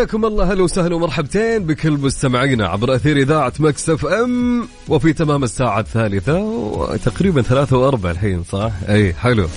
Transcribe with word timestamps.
حياكم 0.00 0.24
الله 0.24 0.52
هلا 0.52 0.62
وسهلا 0.62 0.94
ومرحبتين 0.94 1.66
بكل 1.66 1.90
مستمعينا 1.90 2.68
عبر 2.68 2.94
أثير 2.94 3.16
إذاعة 3.16 3.52
مكسف 3.58 4.06
إم 4.06 4.68
وفي 4.88 5.12
تمام 5.12 5.44
الساعة 5.44 5.80
الثالثة 5.80 6.38
وتقريبا 6.38 7.42
ثلاثة 7.42 7.78
وأربع 7.78 8.10
الحين 8.10 8.44
صح؟ 8.44 8.72
أي 8.88 9.14
حلو 9.14 9.48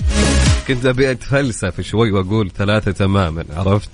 كنت 0.68 0.86
أبي 0.86 1.10
أتفلسف 1.10 1.80
شوي 1.80 2.12
وأقول 2.12 2.50
ثلاثة 2.50 2.92
تماما 2.92 3.44
عرفت؟ 3.56 3.90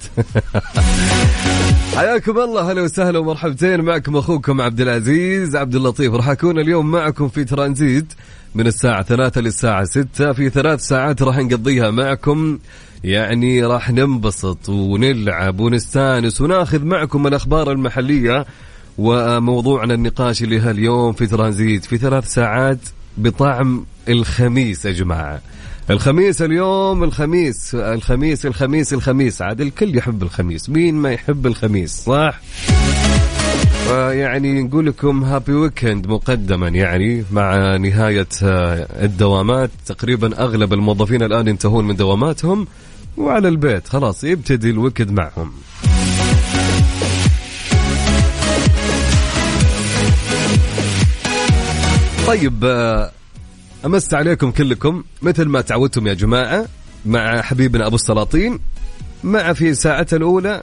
حياكم 1.97 2.39
الله 2.39 2.73
هلا 2.73 2.83
وسهلا 2.83 3.19
ومرحبتين 3.19 3.81
معكم 3.81 4.17
أخوكم 4.17 4.61
عبد 4.61 4.81
العزيز 4.81 5.57
عبد 5.57 5.75
اللطيف 5.75 6.15
راح 6.15 6.29
أكون 6.29 6.59
اليوم 6.59 6.91
معكم 6.91 7.29
في 7.29 7.45
ترانزيت 7.45 8.13
من 8.55 8.67
الساعة 8.67 9.03
ثلاثة 9.03 9.41
للساعة 9.41 9.85
ستة 9.85 10.33
في 10.33 10.51
ثلاث 10.51 10.81
ساعات 10.81 11.23
راح 11.23 11.39
نقضيها 11.39 11.91
معكم 11.91 12.59
يعني 13.05 13.65
راح 13.65 13.91
ننبسط 13.91 14.69
ونلعب 14.69 15.61
ونستانس 15.61 16.41
وناخذ 16.41 16.85
معكم 16.85 17.27
الأخبار 17.27 17.73
المحلية 17.73 18.47
وموضوعنا 18.99 19.95
النقاش 19.95 20.43
اللي 20.43 20.61
هاليوم 20.61 21.13
في 21.13 21.27
ترانزيت 21.27 21.85
في 21.85 21.99
ثلاث 21.99 22.33
ساعات 22.33 22.79
بطعم 23.17 23.85
الخميس 24.09 24.85
يا 24.85 24.93
جماعة. 24.93 25.41
الخميس 25.91 26.43
اليوم 26.43 27.05
الخميس 27.05 27.75
الخميس 27.75 28.47
الخميس 28.47 28.93
الخميس. 28.93 29.43
عاد 29.43 29.61
الكل 29.61 29.97
يحب 29.97 30.23
الخميس. 30.23 30.71
مين 30.71 30.95
ما 30.95 31.13
يحب 31.13 31.47
الخميس؟ 31.47 32.05
صح؟ 32.05 32.41
فيعني 33.87 34.63
نقول 34.63 34.87
لكم 34.87 35.25
happy 35.25 35.53
weekend 35.53 36.07
مقدما 36.07 36.69
يعني 36.69 37.25
مع 37.31 37.77
نهاية 37.77 38.29
الدوامات. 38.43 39.71
تقريبا 39.87 40.43
أغلب 40.43 40.73
الموظفين 40.73 41.23
الآن 41.23 41.49
ينتهون 41.49 41.85
من 41.87 41.97
دواماتهم. 41.97 42.67
وعلى 43.17 43.49
البيت. 43.49 43.89
خلاص 43.89 44.25
يبتدي 44.25 44.71
الوكد 44.71 45.11
معهم. 45.11 45.53
طيب 52.27 52.65
آه، 52.65 53.11
أمس 53.87 54.15
عليكم 54.15 54.51
كلكم. 54.51 55.05
مثل 55.23 55.45
ما 55.45 55.61
تعودتم 55.61 56.07
يا 56.07 56.15
جماعة 56.15 56.67
مع 57.07 57.43
حبيبنا 57.43 57.87
أبو 57.87 57.95
السلاطين 57.95 58.59
مع 59.25 59.53
في 59.53 59.75
ساعته 59.75 60.17
الأولى 60.17 60.63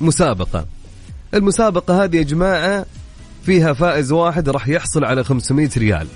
مسابقة. 0.00 0.66
المسابقة 1.34 2.04
هذه 2.04 2.16
يا 2.16 2.22
جماعة 2.22 2.86
فيها 3.46 3.72
فائز 3.72 4.12
واحد 4.12 4.48
راح 4.48 4.68
يحصل 4.68 5.04
على 5.04 5.24
500 5.24 5.70
ريال. 5.76 6.06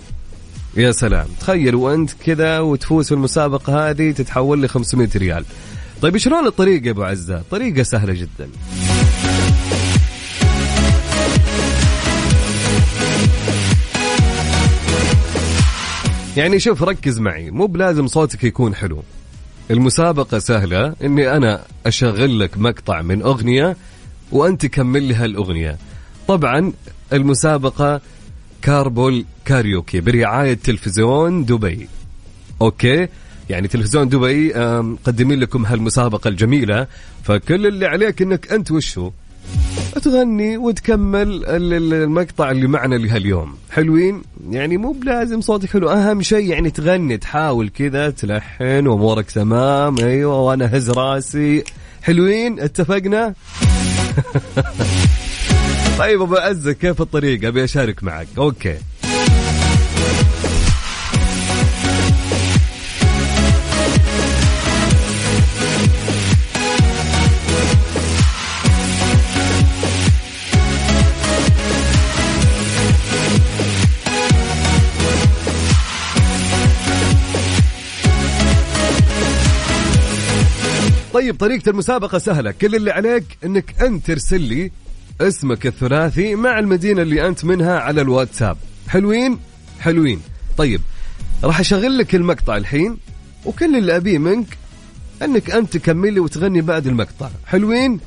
يا 0.76 0.92
سلام. 0.92 1.26
تخيل 1.40 1.74
وأنت 1.74 2.10
كذا 2.26 2.58
وتفوز 2.58 3.06
في 3.06 3.12
المسابقة 3.12 3.90
هذه 3.90 4.10
تتحول 4.10 4.62
ل 4.62 4.68
500 4.68 5.08
ريال. 5.16 5.44
طيب 6.02 6.16
شلون 6.16 6.46
الطريقة 6.46 6.86
يا 6.86 6.90
أبو 6.90 7.02
عزة؟ 7.02 7.42
طريقة 7.50 7.82
سهلة 7.82 8.12
جدا. 8.12 8.48
يعني 16.36 16.58
شوف 16.58 16.82
ركز 16.82 17.18
معي. 17.18 17.50
مو 17.50 17.66
بلازم 17.66 18.06
صوتك 18.06 18.44
يكون 18.44 18.74
حلو. 18.74 19.02
المسابقة 19.70 20.38
سهلة. 20.38 20.94
إني 21.04 21.36
أنا 21.36 21.60
أشغل 21.86 22.38
لك 22.38 22.58
مقطع 22.58 23.02
من 23.02 23.22
أغنية 23.22 23.76
وأنت 24.32 24.66
كمل 24.66 25.02
لي 25.02 25.14
هالاغنية 25.14 25.78
طبعا 26.28 26.72
المسابقة 27.12 28.00
Carpool 28.64 29.24
Karaoke 29.44 30.00
برعاية 30.00 30.54
تلفزيون 30.54 31.44
دبي. 31.44 31.88
okay؟ 32.62 33.08
يعني 33.50 33.68
تلفزيون 33.68 34.08
دبي 34.08 34.52
مقدمين 34.80 35.40
لكم 35.40 35.66
هالمسابقة 35.66 36.28
الجميلة. 36.28 36.86
فكل 37.22 37.66
اللي 37.66 37.86
عليك 37.86 38.22
إنك 38.22 38.52
أنت 38.52 38.70
وشو؟ 38.70 39.10
تغني 40.02 40.56
وتكمل 40.56 41.44
المقطع 41.46 42.50
اللي 42.50 42.66
معنا 42.66 42.94
لهاليوم. 42.94 43.54
حلوين؟ 43.70 44.22
يعني 44.50 44.76
مو 44.76 44.92
بلازم 44.92 45.40
صوتك 45.40 45.70
حلو. 45.70 45.90
أهم 45.90 46.22
شيء 46.22 46.50
يعني 46.50 46.70
تغني 46.70 47.16
تحاول 47.16 47.68
كذا 47.68 48.10
تلحن 48.10 48.86
وأمورك 48.86 49.30
تمام. 49.30 49.98
أيوه 49.98 50.40
وأنا 50.40 50.76
هز 50.76 50.90
راسي. 50.90 51.64
حلوين؟ 52.02 52.60
اتفقنا؟ 52.60 53.34
طيب 55.98 56.22
أبو 56.22 56.36
عزة 56.36 56.72
كيف 56.72 57.00
الطريقة 57.00 57.48
أبي 57.48 57.64
أشارك 57.64 58.04
معك. 58.04 58.26
okay. 58.38 58.76
طيب 81.12 81.36
طريقة 81.36 81.70
المسابقة 81.70 82.18
سهلة. 82.18 82.50
كل 82.50 82.74
اللي 82.74 82.90
عليك 82.90 83.24
إنك 83.44 83.82
أنت 83.82 84.06
ترسل 84.06 84.40
لي 84.40 84.70
اسمك 85.20 85.66
الثلاثي 85.66 86.34
مع 86.34 86.58
المدينة 86.58 87.02
اللي 87.02 87.28
أنت 87.28 87.44
منها 87.44 87.78
على 87.78 88.00
الواتساب. 88.00 88.56
حلوين؟ 88.88 89.38
حلوين. 89.80 90.20
طيب 90.56 90.80
راح 91.44 91.60
أشغل 91.60 91.98
لك 91.98 92.14
المقطع 92.14 92.56
الحين 92.56 92.96
وكل 93.44 93.76
اللي 93.76 93.96
أبيه 93.96 94.18
منك 94.18 94.58
أنك 95.22 95.50
أنت 95.50 95.76
تكملي 95.76 96.20
وتغني 96.20 96.60
بعد 96.60 96.86
المقطع. 96.86 97.28
حلوين؟ 97.46 98.00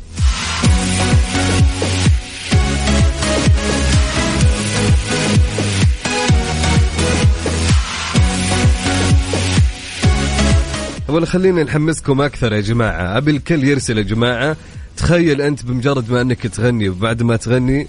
ولا 11.07 11.25
خلينا 11.25 11.63
نحمسكم 11.63 12.21
أكثر 12.21 12.53
يا 12.53 12.62
جماعة. 12.62 13.18
أبي 13.18 13.31
الكل 13.31 13.63
يرسل 13.63 13.98
يا 13.98 14.03
جماعة 14.03 14.57
تخيل 14.98 15.42
أنت 15.42 15.66
بمجرد 15.66 16.12
ما 16.12 16.22
أنك 16.22 16.48
تغني 16.48 16.90
وبعد 16.90 17.24
ما 17.24 17.36
تغني 17.36 17.88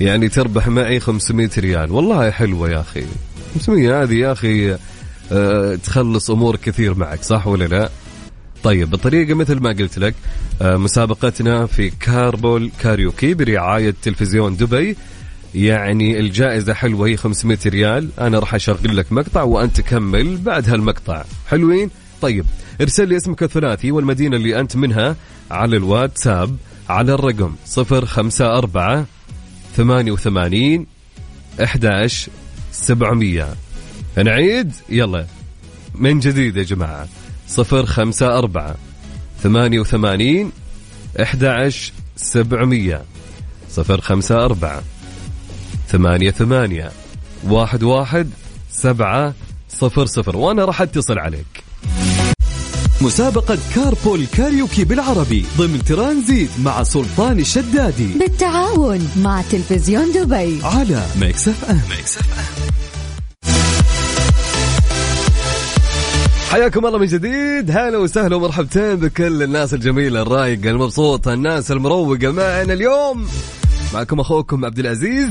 يعني 0.00 0.28
تربح 0.28 0.68
معي 0.68 1.00
500 1.00 1.50
ريال. 1.58 1.92
والله 1.92 2.30
حلوة 2.30 2.70
يا 2.70 2.80
أخي. 2.80 3.04
500 3.54 4.02
هذه 4.02 4.14
يا 4.14 4.32
أخي 4.32 4.76
أه 5.32 5.74
تخلص 5.74 6.30
أمور 6.30 6.56
كثير 6.56 6.94
معك 6.94 7.22
صح 7.22 7.46
ولا 7.46 7.64
لا؟ 7.64 7.90
طيب 8.62 8.94
الطريقة 8.94 9.34
مثل 9.34 9.60
ما 9.60 9.70
قلت 9.70 9.98
لك 9.98 10.14
أه 10.62 10.76
مسابقتنا 10.76 11.66
في 11.66 11.90
Carpool 11.90 12.70
Karaoke 12.80 13.34
برعاية 13.34 13.94
تلفزيون 14.02 14.56
دبي. 14.56 14.96
يعني 15.54 16.20
الجائزة 16.20 16.74
حلوة 16.74 17.08
هي 17.08 17.16
500 17.16 17.58
ريال. 17.66 18.08
أنا 18.20 18.38
راح 18.38 18.54
أشغل 18.54 18.96
لك 18.96 19.12
مقطع 19.12 19.42
وأنت 19.42 19.76
تكمل 19.76 20.36
بعد 20.36 20.68
هالمقطع. 20.68 21.24
حلوين؟ 21.48 21.90
طيب 22.22 22.44
ارسل 22.80 23.08
لي 23.08 23.16
اسمك 23.16 23.42
الثلاثي 23.42 23.90
والمدينة 23.92 24.36
اللي 24.36 24.60
أنت 24.60 24.76
منها. 24.76 25.16
على 25.50 25.76
الواتساب 25.76 26.56
على 26.88 27.14
الرقم 27.14 27.54
054 27.76 29.06
88 29.76 30.86
11 31.62 32.30
700 32.72 33.56
نعيد؟ 34.16 34.72
يلا. 34.88 35.26
من 35.94 36.18
جديد 36.18 36.56
يا 36.56 36.62
جماعة؟ 36.62 37.08
054 37.58 38.74
88 39.42 40.52
11 41.20 41.92
700 42.16 43.04
صفر 43.70 44.00
خمسة 44.00 44.44
أربعة 44.44 44.82
ثمانية 45.88 46.30
ثمانية 46.30 46.92
واحد 47.44 47.82
واحد 47.82 48.30
سبعة 48.70 49.34
صفر 49.68 50.06
صفر. 50.06 50.36
وأنا 50.36 50.64
راح 50.64 50.82
أتصل 50.82 51.18
عليك. 51.18 51.61
مسابقة 53.02 53.58
Carpool 53.74 54.26
Karaoke 54.26 54.84
بالعربي 54.84 55.44
ضمن 55.58 55.84
ترانزيت 55.84 56.50
مع 56.64 56.82
سلطان 56.82 57.38
الشدادي. 57.38 58.06
بالتعاون 58.18 59.08
مع 59.16 59.42
تلفزيون 59.42 60.12
دبي. 60.12 60.60
على 60.64 61.06
Mix 61.20 61.48
FM. 61.48 61.80
Mix 61.90 62.18
FM. 62.18 62.44
حياكم 66.50 66.86
الله 66.86 66.98
من 66.98 67.06
جديد. 67.06 67.70
هلا 67.70 67.98
وسهلا 67.98 68.36
ومرحبتين 68.36 68.96
بكل 68.96 69.42
الناس 69.42 69.74
الجميلة 69.74 70.22
الرايقة 70.22 70.70
المبسوطة 70.70 71.32
الناس 71.32 71.70
المروقة 71.70 72.30
معنا 72.30 72.72
اليوم. 72.72 73.28
معكم 73.94 74.20
أخوكم 74.20 74.64
عبد 74.64 74.78
العزيز. 74.78 75.30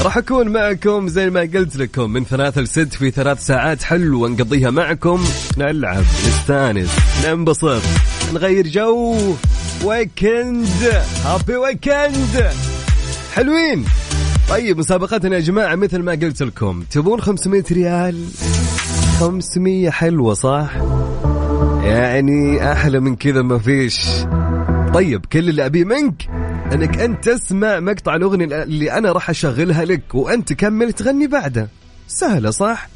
راح 0.00 0.16
أكون 0.18 0.48
معكم 0.48 1.08
زي 1.08 1.30
ما 1.30 1.40
قلت 1.40 1.76
لكم 1.76 2.10
من 2.10 2.24
ثلاثة 2.24 2.60
لست 2.60 2.94
في 2.94 3.10
ثلاث 3.10 3.46
ساعات 3.46 3.82
حلوة 3.82 4.28
نقضيها 4.28 4.70
معكم. 4.70 5.24
نلعب 5.58 6.04
نستانس 6.28 6.96
ننبسط 7.26 7.82
نغير 8.34 8.66
جو. 8.66 9.16
weekend 9.84 11.02
happy 11.24 11.56
weekend 11.56 12.50
حلوين. 13.34 13.84
طيب 14.48 14.78
مسابقتنا 14.78 15.36
يا 15.36 15.40
جماعة 15.40 15.74
مثل 15.74 15.98
ما 16.02 16.12
قلت 16.12 16.42
لكم. 16.42 16.82
تبون 16.90 17.20
500 17.20 17.64
ريال؟ 17.72 18.24
500 19.20 19.90
حلوة 19.90 20.34
صح؟ 20.34 20.70
يعني 21.82 22.72
أحلى 22.72 23.00
من 23.00 23.16
كذا 23.16 23.42
ما 23.42 23.58
فيش. 23.58 24.00
طيب 24.94 25.26
كل 25.32 25.48
اللي 25.48 25.66
أبيه 25.66 25.84
منك 25.84 26.28
أنك 26.72 27.00
أنت 27.00 27.28
تسمع 27.28 27.80
مقطع 27.80 28.16
الأغنية 28.16 28.62
اللي 28.62 28.92
أنا 28.92 29.12
راح 29.12 29.30
أشغلها 29.30 29.84
لك 29.84 30.14
وأنت 30.14 30.52
تكمل 30.52 30.92
تغني 30.92 31.26
بعده 31.26 31.68
سهلة 32.08 32.50
صح؟ 32.50 32.88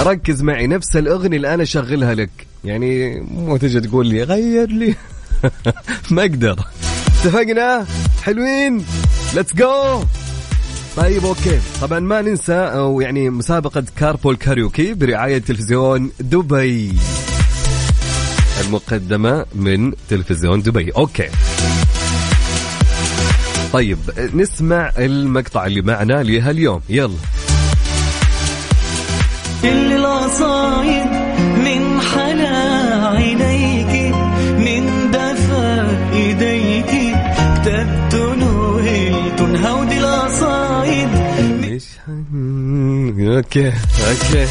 ركز 0.00 0.42
معي 0.42 0.66
نفس 0.66 0.96
الأغنية 0.96 1.36
اللي 1.36 1.54
أنا 1.54 1.62
أشغلها 1.62 2.14
لك. 2.14 2.30
يعني 2.64 3.20
مو 3.20 3.56
تجي 3.56 3.80
تقول 3.80 4.06
لي 4.06 4.22
غير 4.22 4.68
لي. 4.68 4.94
ما 6.10 6.22
أقدر. 6.22 6.64
اتفقنا؟ 7.06 7.86
حلوين؟ 8.22 8.84
let's 9.34 9.54
go 9.54 10.02
طيب 10.96 11.24
okay. 11.24 11.60
طبعا 11.80 12.00
ما 12.00 12.22
ننسى 12.22 12.54
أو 12.54 13.00
يعني 13.00 13.30
مسابقة 13.30 13.84
Carpool 13.96 14.36
Karaoke 14.36 14.94
برعاية 14.94 15.38
تلفزيون 15.38 16.10
دبي. 16.20 16.94
المقدمة 18.64 19.46
من 19.54 19.92
تلفزيون 20.08 20.62
دبي. 20.62 20.90
okay. 20.90 21.28
طيب 23.72 23.98
نسمع 24.34 24.92
المقطع 24.98 25.66
اللي 25.66 25.80
معنا 25.82 26.22
لهاليوم 26.22 26.80
يلا 26.88 27.16
كل 29.62 29.92
القصايد 29.92 31.06
من 31.64 32.00
حلا 32.00 33.08
عينيك 33.08 34.14
من 34.58 35.10
دفا 35.10 35.88
إيديك. 36.12 37.14
كتبتن 37.54 38.14
وقلتن 38.14 39.40
هودي 39.66 39.98
القصايد 39.98 41.08
إيش 41.64 41.84
okay 43.20 43.72
أوكي. 44.08 44.46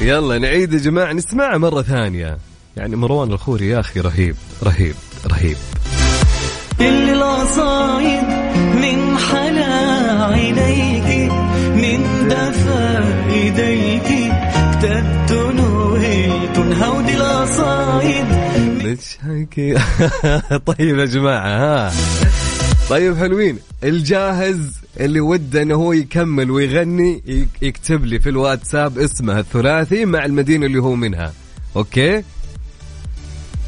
يلا 0.00 0.38
نعيد 0.38 0.72
يا 0.72 0.78
جماعة 0.78 1.12
نسمعها 1.12 1.58
مرة 1.58 1.82
ثانية. 1.82 2.38
يعني 2.76 2.96
مروان 2.96 3.32
الخوري 3.32 3.68
يا 3.68 3.80
أخي 3.80 4.00
رهيب 4.00 4.36
رهيب 4.62 4.94
رهيب. 5.26 5.56
القصايد 6.88 8.24
من 8.82 9.18
حلا 9.18 10.24
عينيك 10.24 11.32
من 11.74 12.28
دفا 12.28 12.98
إيديك 13.32 14.32
كتبت 14.72 15.32
نوهلت 15.54 16.58
هودي 16.82 17.14
القصايد 17.16 18.26
ليش 18.82 19.18
طيب 20.66 20.98
يا 20.98 21.04
جماعة 21.04 21.48
ها. 21.48 21.92
طيب 22.90 23.16
حلوين 23.16 23.58
الجاهز 23.84 24.72
اللي 25.00 25.20
وده 25.20 25.62
إنه 25.62 25.74
هو 25.74 25.92
يكمل 25.92 26.50
ويغني 26.50 27.22
يك- 27.26 27.62
يكتب 27.62 28.04
لي 28.04 28.20
في 28.20 28.28
الواتساب 28.28 28.98
اسمه 28.98 29.38
الثلاثي 29.38 30.04
مع 30.04 30.24
المدينة 30.24 30.66
اللي 30.66 30.78
هو 30.78 30.94
منها. 30.94 31.32
أوكي؟ 31.76 32.22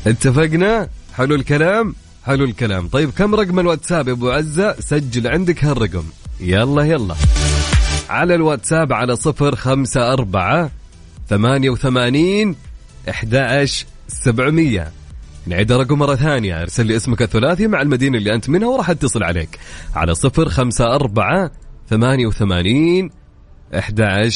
اتفقنا؟ 0.06 0.88
حلو 1.16 1.34
الكلام؟ 1.34 1.94
حلو 2.24 2.44
الكلام. 2.44 2.88
طيب 2.88 3.10
كم 3.10 3.34
رقم 3.34 3.60
الواتساب 3.60 4.08
يا 4.08 4.12
أبو 4.12 4.30
عزة؟ 4.30 4.76
سجل 4.80 5.28
عندك 5.28 5.64
هالرقم. 5.64 6.04
يلا 6.40 6.82
يلا. 6.82 7.14
على 8.08 8.34
الواتساب 8.34 8.92
على 8.92 9.16
صفر 9.16 9.56
خمسة 9.56 10.12
أربعة 10.12 10.70
ثمانية 11.28 11.70
وثمانين 11.70 12.56
أحد 13.08 13.66
سبعمية. 14.08 14.92
نعيد 15.46 15.72
الرقم 15.72 15.98
مرة 15.98 16.14
ثانية. 16.14 16.62
ارسل 16.62 16.86
لي 16.86 16.96
اسمك 16.96 17.22
الثلاثي 17.22 17.66
مع 17.66 17.82
المدينة 17.82 18.18
اللي 18.18 18.34
أنت 18.34 18.48
منها 18.48 18.68
وراح 18.68 18.90
أتصل 18.90 19.22
عليك. 19.22 19.58
على 19.94 20.14
صفر 20.14 20.48
خمسة 20.48 20.94
أربعة 20.94 21.50
ثمانية 21.90 22.26
وثمانين 22.26 23.10
أحد 23.78 24.30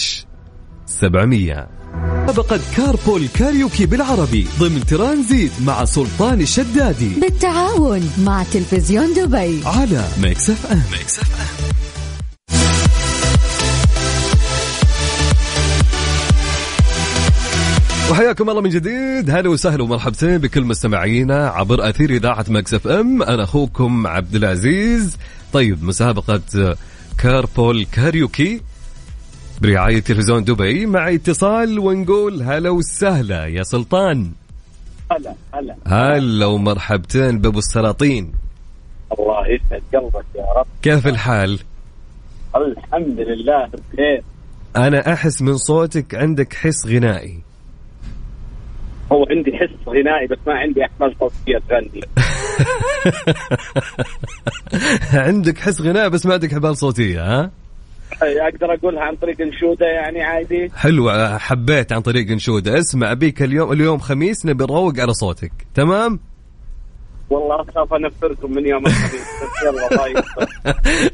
سبعمية. 0.86 1.77
مسابقة 1.94 2.60
Carpool 2.76 3.28
Karaoke 3.28 3.86
بالعربي 3.86 4.46
ضمن 4.58 4.86
ترانزيت 4.86 5.52
مع 5.64 5.84
سلطان 5.84 6.40
الشدادي. 6.40 7.08
بالتعاون 7.20 8.10
مع 8.18 8.42
تلفزيون 8.42 9.14
دبي. 9.14 9.60
على 9.66 10.04
Mix 10.22 10.50
FM. 10.50 10.82
Mix 10.92 11.18
FM. 11.18 11.68
وحياكم 18.10 18.50
الله 18.50 18.60
من 18.60 18.70
جديد. 18.70 19.30
هلا 19.30 19.48
وسهلا 19.48 19.82
ومرحبتين 19.82 20.38
بكل 20.38 20.64
مستمعينا 20.64 21.48
عبر 21.48 21.88
أثير 21.88 22.10
إذاعة 22.10 22.44
Mix 22.48 22.86
FM. 22.86 23.22
أنا 23.22 23.44
أخوكم 23.44 24.06
عبد 24.06 24.34
العزيز. 24.34 25.16
طيب 25.52 25.84
مسابقة 25.84 26.40
Carpool 27.18 27.86
Karaoke. 27.92 28.60
برعاية 29.62 30.00
تلفزيون 30.00 30.44
دبي 30.44 30.86
مع 30.86 31.08
اتصال 31.14 31.78
ونقول 31.78 32.42
هلا 32.42 32.70
وسهلا 32.70 33.46
يا 33.46 33.62
سلطان. 33.62 34.30
هلا 35.12 35.34
هلا. 35.54 35.76
هلا 35.86 36.46
ومرحبتين 36.46 37.38
بابو 37.38 37.58
السلاطين. 37.58 38.32
الله 39.18 39.48
يسعد 39.48 39.82
قلبك 39.94 40.24
يا 40.34 40.44
رب. 40.56 40.66
كيف 40.82 41.06
الحال؟ 41.06 41.60
الحمد 42.56 43.20
لله 43.20 43.66
بخير. 43.66 44.22
أنا 44.76 45.12
أحس 45.12 45.42
من 45.42 45.56
صوتك 45.56 46.14
عندك 46.14 46.54
حس 46.54 46.86
غنائي. 46.86 47.38
هو 49.12 49.26
عندي 49.30 49.52
حس 49.52 49.88
غنائي 49.88 50.26
بس 50.26 50.38
ما 50.46 50.54
عندي 50.54 50.84
أحمال 50.84 51.14
صوتية 51.20 51.58
تغني. 51.68 52.00
عندك 55.26 55.58
حس 55.58 55.80
غنائي 55.80 56.10
بس 56.10 56.26
ما 56.26 56.32
عندك 56.32 56.54
حبال 56.54 56.76
صوتية 56.76 57.24
ها؟ 57.24 57.50
أقدر 58.22 58.74
أقولها 58.74 59.02
عن 59.02 59.16
طريق 59.16 59.40
إنشودة 59.40 59.86
يعني 59.86 60.22
عادي. 60.22 60.70
حلو 60.76 61.10
حبيت 61.38 61.92
عن 61.92 62.00
طريق 62.00 62.30
إنشودة. 62.30 62.78
اسمع 62.78 63.12
أبيك 63.12 63.42
اليوم 63.42 63.72
اليوم 63.72 63.98
خميس 63.98 64.46
نبي 64.46 64.64
نروق 64.64 65.00
على 65.00 65.12
صوتك. 65.14 65.52
تمام؟ 65.74 66.20
والله 67.30 67.60
اخاف 67.60 67.94
انفركم 67.94 68.52
من 68.52 68.66
يوم 68.66 68.86
الخميس. 68.86 69.12
بس 69.42 69.62
يلا 69.66 70.22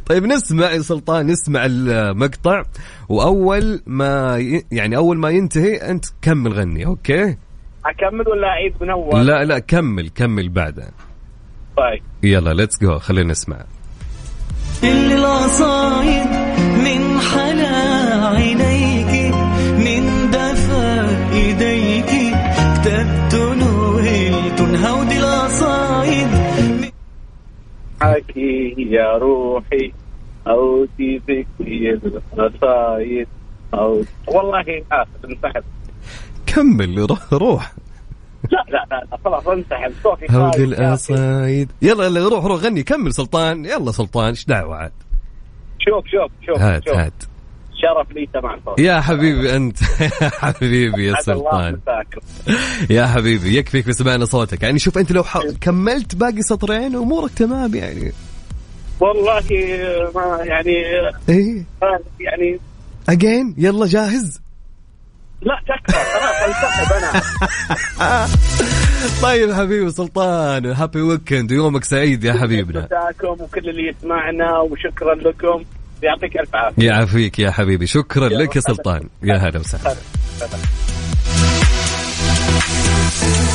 طيب 0.06 0.24
نسمع 0.24 0.70
يا 0.70 0.78
سلطان 0.78 1.26
نسمع 1.26 1.66
المقطع. 1.66 2.62
وأول 3.08 3.82
ما 3.86 4.38
ي... 4.38 4.62
يعني 4.72 4.96
أول 4.96 5.18
ما 5.18 5.30
ينتهي 5.30 5.76
أنت 5.76 6.04
كمل 6.22 6.52
غني 6.52 6.86
okay؟ 6.86 7.36
أكمل 7.86 8.28
ولا 8.28 8.48
أعيد 8.48 8.74
من 8.80 8.90
أول؟ 8.90 9.26
لا 9.26 9.44
لا 9.44 9.58
كمل 9.58 10.08
كمل 10.08 10.48
بعدها 10.48 10.90
طيب. 11.76 12.02
يلا 12.22 12.54
let's 12.54 12.80
go 12.82 12.98
خلينا 12.98 13.30
نسمع. 13.30 13.64
القصايد 14.84 16.26
من 16.84 17.18
حلا 17.20 17.78
عينيك 18.28 19.34
من 19.86 20.30
دفا 20.30 20.86
إيديك. 21.32 22.34
كتبتن 22.84 23.34
وقلتن 23.34 24.60
هودي 24.60 25.18
القصايد 25.20 26.28
حكي 28.00 28.74
يا 28.78 29.18
روحي 29.18 29.92
أو 30.46 30.84
تذكري 30.84 32.00
القصايد 32.36 33.28
أو 33.74 34.02
والله 34.26 34.60
اسف 34.92 35.24
انسحب. 35.24 35.64
كمل 36.46 37.06
روح 37.10 37.32
روح. 37.32 37.72
لا 38.50 38.64
لا 38.68 38.86
لا 38.90 39.06
لا، 39.10 39.18
خلاص 39.24 39.48
انسحب. 39.48 39.92
صوتي 40.02 40.26
هودي. 40.30 40.64
القصايد 40.64 41.72
يلا 41.82 42.04
يلا 42.04 42.28
روح 42.28 42.44
روح 42.44 42.62
غني 42.62 42.82
كمل 42.82 43.14
سلطان. 43.14 43.64
يلا 43.64 43.92
سلطان 43.92 44.28
إيش 44.28 44.44
دعوة 44.44 44.76
عاد؟ 44.76 44.92
شوف 45.78 46.06
شوف 46.06 46.30
شوف 46.46 46.58
هات 46.62 46.84
شوف. 46.88 46.96
هات. 46.96 47.12
شرف 47.74 48.12
لي 48.12 48.28
سماع 48.32 48.58
صوتك 48.64 48.78
يا 48.78 49.00
حبيبي 49.00 49.56
أنت. 49.56 49.78
يا 50.00 50.28
حبيبي 50.42 51.06
يا 51.06 51.14
سلطان. 51.20 51.78
يا 52.90 53.06
حبيبي 53.06 53.56
يكفيك 53.56 53.88
بسمعنا 53.88 54.24
صوتك. 54.24 54.62
يعني 54.62 54.78
شوف 54.78 54.98
أنت 54.98 55.12
لو 55.12 55.22
ح... 55.22 55.38
كملت 55.60 56.14
باقي 56.14 56.42
سطرين 56.42 56.94
أمورك 56.96 57.30
تمام 57.30 57.74
يعني. 57.74 58.12
والله 59.00 59.42
ما 60.14 60.38
يعني 60.44 60.70
إيه. 61.28 61.64
يعني. 62.20 62.60
اجين 63.08 63.54
يلا 63.58 63.86
جاهز. 63.86 64.43
لا 65.44 65.60
تكفى 65.66 65.98
خلاص 65.98 66.36
انسحب 66.46 66.92
أنا. 66.92 68.26
طيب 69.22 69.52
حبيبي 69.52 69.90
سلطان 69.90 70.66
هابي 70.66 71.00
ويكند 71.00 71.52
ويومك 71.52 71.84
سعيد 71.84 72.24
يا 72.24 72.32
حبيبنا. 72.32 72.80
مساكم 72.80 73.42
وكل 73.42 73.68
اللي 73.68 73.88
يسمعنا 73.88 74.58
وشكرا 74.58 75.14
لكم. 75.14 75.64
يعطيك 76.02 76.36
ألف 76.36 76.54
عافية. 76.54 76.86
يعافيك 76.86 77.38
يا 77.38 77.50
حبيبي. 77.50 77.86
شكرا 77.86 78.28
لك 78.28 78.56
يا 78.56 78.60
سلطان. 78.60 79.08
يا 79.22 79.36
هلا 79.36 79.58
وسهلا. 79.60 79.94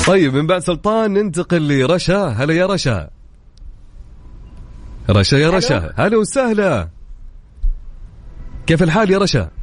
طيب 0.08 0.34
من 0.34 0.48
بعد 0.48 0.62
سلطان 0.62 1.13
ننتقل 1.13 1.79
لرشا. 1.79 2.27
هلا 2.27 2.53
يا 2.53 2.65
رشا. 2.65 3.10
رشا 5.10 5.36
يا 5.36 5.50
رشا. 5.50 5.93
هلا 5.98 6.17
وسهلا. 6.17 6.89
كيف 8.67 8.84
الحال 8.84 9.12
يا 9.12 9.17
رشا؟ 9.17 9.58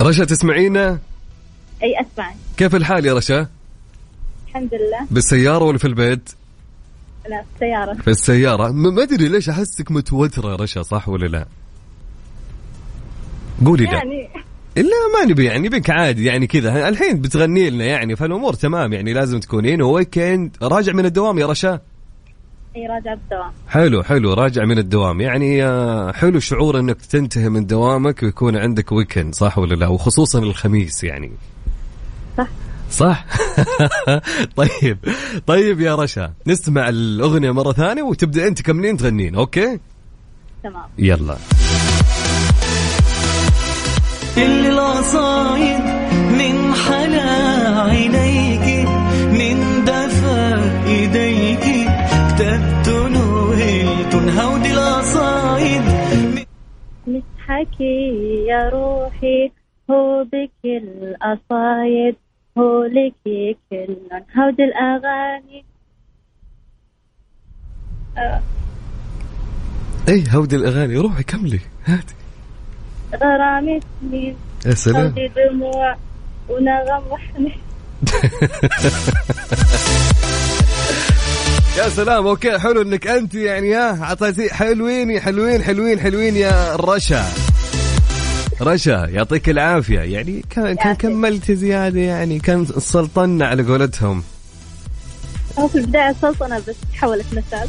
رشا 0.00 0.24
تسمعينا؟ 0.24 0.98
أي 1.82 1.94
أسمع. 2.00 2.34
كيف 2.56 2.74
الحال 2.74 3.06
يا 3.06 3.14
رشا؟ 3.14 3.46
الحمد 4.48 4.74
لله. 4.74 5.06
بالسيارة 5.10 5.64
ولا 5.64 5.78
في 5.78 5.84
البيت؟ 5.84 6.30
لا 7.28 7.44
السيارة. 7.54 7.94
في 7.94 8.10
السيارة. 8.10 8.70
ما 8.72 9.02
أدري 9.02 9.28
ليش 9.28 9.48
أحسك 9.48 9.90
متوترة 9.90 10.50
يا 10.50 10.56
رشا 10.56 10.82
صح 10.82 11.08
ولا 11.08 11.26
لا؟ 11.26 11.46
قولي 13.66 13.84
لا 13.84 13.92
يعني. 13.92 14.28
لا 14.76 14.82
ما 15.14 15.30
نبي 15.30 15.44
يعني 15.44 15.68
نبيك 15.68 15.90
عادي 15.90 16.24
يعني 16.24 16.46
كذا. 16.46 16.88
الحين 16.88 17.20
بتغني 17.20 17.70
لنا 17.70 17.84
يعني 17.84 18.16
فالأمور 18.16 18.54
تمام 18.54 18.92
يعني 18.92 19.12
لازم 19.12 19.40
تكونين. 19.40 19.82
ويكند 19.82 20.56
راجع 20.62 20.92
من 20.92 21.06
الدوام 21.06 21.38
يا 21.38 21.46
رشا. 21.46 21.80
إي 22.76 22.86
راجعة 22.86 23.14
بالدوام. 23.14 23.52
حلو 23.68 24.02
حلو 24.02 24.32
راجع 24.32 24.64
من 24.64 24.78
الدوام. 24.78 25.20
يعني 25.20 25.64
آه، 25.64 26.12
حلو 26.12 26.40
شعور 26.40 26.78
إنك 26.78 27.00
تنتهي 27.00 27.48
من 27.48 27.66
دوامك 27.66 28.22
ويكون 28.22 28.56
عندك 28.56 28.92
weekend 28.92 29.34
صح 29.34 29.58
ولا 29.58 29.74
لا؟ 29.74 29.86
وخصوصا 29.86 30.38
الخميس 30.38 31.04
يعني. 31.04 31.32
صح. 32.38 32.48
صح؟ 32.90 33.24
طيب 34.56 34.98
طيب 35.46 35.80
يا 35.80 35.94
رشا 35.94 36.32
نسمع 36.46 36.88
الأغنية 36.88 37.50
مرة 37.50 37.72
ثانية 37.72 38.02
وتبدأ 38.02 38.48
أنت 38.48 38.62
كملين 38.62 38.96
تغنين 38.96 39.34
okay؟ 39.34 39.80
تمام. 40.62 40.84
يلا. 40.98 41.36
اللي 44.36 44.68
القصايد 44.68 45.80
من 46.38 46.74
حلا 46.74 47.80
عينيك 47.80 48.35
مضحكي 57.48 58.44
يا 58.48 58.68
روحي 58.68 59.52
هو 59.90 60.24
بك 60.24 60.50
القصايد 60.64 62.16
هو 62.58 62.84
لك 62.84 63.14
كل 63.70 63.96
هود 64.36 64.60
الأغاني. 64.60 65.64
اي 70.08 70.24
هودي 70.30 70.56
الأغاني. 70.56 70.96
روحي 70.96 71.22
كملي. 71.22 71.60
هاتي. 71.84 72.14
غرامة 73.14 73.80
سنين 74.00 74.36
يا 74.66 74.74
سلام. 74.74 75.14
دموع 75.36 75.96
ونغم 76.48 77.02
وحنين 77.10 77.60
يا 81.76 81.88
سلام 81.88 82.26
أوكي 82.26 82.58
حلو 82.58 82.82
إنك 82.82 83.06
أنت 83.06 83.34
يعني 83.34 83.74
ها 83.74 84.02
اعطيتي 84.02 84.54
حلوين 84.54 85.20
حلوين 85.20 85.62
حلوين 85.62 86.00
حلوين 86.00 86.36
يا 86.36 86.76
رشا. 86.76 87.24
رشا 88.60 89.06
يعطيك 89.10 89.48
العافية. 89.48 90.00
يعني 90.00 90.44
كان 90.50 90.76
كان. 90.76 90.94
كملت 90.94 91.52
زيادة 91.52 92.00
يعني 92.00 92.38
كان 92.38 92.66
سلطنا 92.78 93.46
على 93.46 93.62
قولتهم. 93.62 94.22
هو 95.58 95.68
في 95.68 95.78
البداية 95.78 96.14
سلطنة 96.22 96.58
بس 96.58 96.74
تحولت 96.92 97.26
مساج 97.32 97.68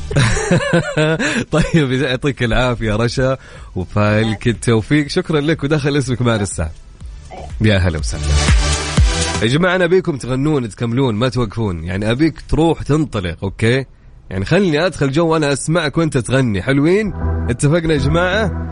طيب 1.52 1.92
يعطيك 1.92 2.44
العافية 2.44 2.96
رشا 2.96 3.38
وفالك 3.76 4.48
التوفيق. 4.48 5.08
شكرا 5.08 5.42
لك 5.42 5.64
ودخل 5.64 5.98
اسمك 5.98 6.22
معنا 6.22 6.44
الساعة. 6.44 6.72
يا 7.62 7.78
هلا 7.78 8.00
وسهلا. 8.00 8.24
يا 9.42 9.48
جماعة 9.48 9.76
أنا 9.76 9.86
أبيكم 9.86 10.18
تغنون 10.18 10.70
تكملون 10.70 11.16
ما 11.16 11.30
توقفون. 11.30 11.84
يعني 11.84 12.12
أبيك 12.12 12.42
تروح 12.50 12.84
تنطلق 12.84 13.38
أوكي؟ 13.44 13.86
يعني 14.30 14.46
خلني 14.46 14.86
أدخل 14.86 15.12
جو 15.12 15.28
وأنا 15.28 15.54
أسمعك 15.54 15.98
وأنت 15.98 16.18
تغني. 16.18 16.62
حلوين؟ 16.62 17.14
اتفقنا 17.50 17.94
يا 17.94 18.00
جماعة؟ 18.00 18.68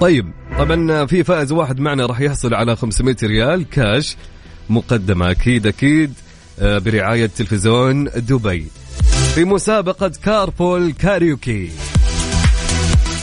طيب 0.00 0.32
طبعا 0.58 1.06
في 1.06 1.24
فائز 1.24 1.52
واحد 1.52 1.80
معنا 1.80 2.06
راح 2.06 2.20
يحصل 2.20 2.54
على 2.54 2.76
500 2.76 3.16
ريال 3.22 3.68
كاش 3.70 4.16
مقدمة 4.70 5.30
أكيد 5.30 5.66
أكيد 5.66 6.12
آه، 6.60 6.78
برعاية 6.78 7.26
تلفزيون 7.26 8.04
دبي. 8.04 8.66
في 9.34 9.44
مسابقة 9.44 10.12
Carpool 10.24 10.92
Karaoke. 10.92 11.70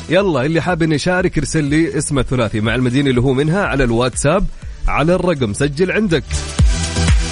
يلا 0.10 0.46
اللي 0.46 0.62
حاب 0.62 0.84
إنه 0.84 0.96
يشارك 0.96 1.38
ارسل 1.38 1.64
لي 1.64 1.98
اسمه 1.98 2.22
ثلاثي 2.22 2.62
مع 2.62 2.76
المدينة 2.76 3.10
اللي 3.10 3.22
هو 3.22 3.34
منها 3.34 3.66
على 3.66 3.84
الواتساب 3.84 4.46
على 4.88 5.16
الرقم 5.16 5.54
سجل 5.54 5.92
عندك. 5.92 6.24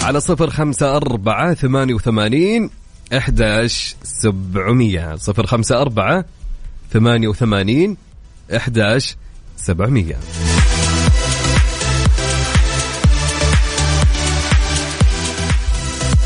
على 0.04 0.20
صفر 0.20 0.50
خمسة 0.50 0.96
أربعة 0.98 1.54
ثمانية 1.54 1.94
وثمانين 1.94 2.70
إحداش 3.18 3.96
سبعمية 4.04 5.16
صفر 5.16 5.48
خمسة 5.48 5.82
أربعة 5.82 6.26
ثمانية 6.94 7.28
وثمانين 7.28 7.98
إحداش 8.56 9.16
سبعمية. 9.58 10.20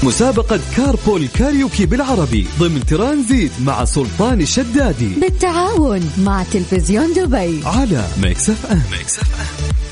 مسابقة 0.03 0.59
Carpool 0.77 1.27
Karaoke 1.27 1.85
بالعربي 1.85 2.47
ضمن 2.59 2.85
ترانزيت 2.85 3.51
مع 3.61 3.85
سلطان 3.85 4.41
الشدادي. 4.41 5.13
بالتعاون 5.21 6.11
مع 6.17 6.43
تلفزيون 6.43 7.13
دبي. 7.13 7.61
على 7.65 8.07
Mix 8.23 8.49
FM 8.49 8.81
Mix 8.91 9.19
FM. 9.19 9.82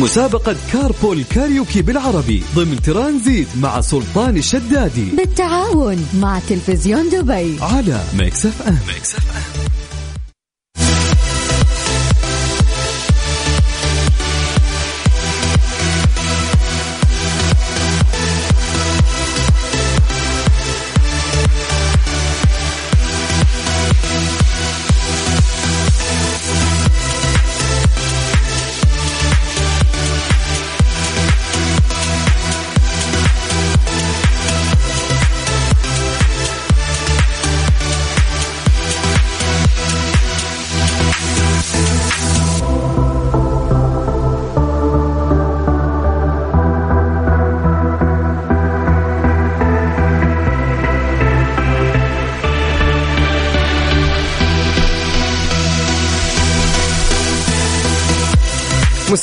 مسابقة 0.00 0.56
Carpool 0.72 1.24
Karaoke 1.24 1.82
بالعربي 1.82 2.42
ضمن 2.54 2.82
ترانزيت 2.82 3.48
مع 3.60 3.80
سلطان 3.80 4.36
الشدادي. 4.36 5.04
بالتعاون 5.16 6.06
مع 6.14 6.38
تلفزيون 6.48 7.08
دبي. 7.08 7.56
على 7.60 8.04
ميكس 8.14 8.46
أف 8.46 8.62
أم. 8.62 8.78
ميكس 8.88 9.14
اف 9.14 9.36
ام 9.36 9.87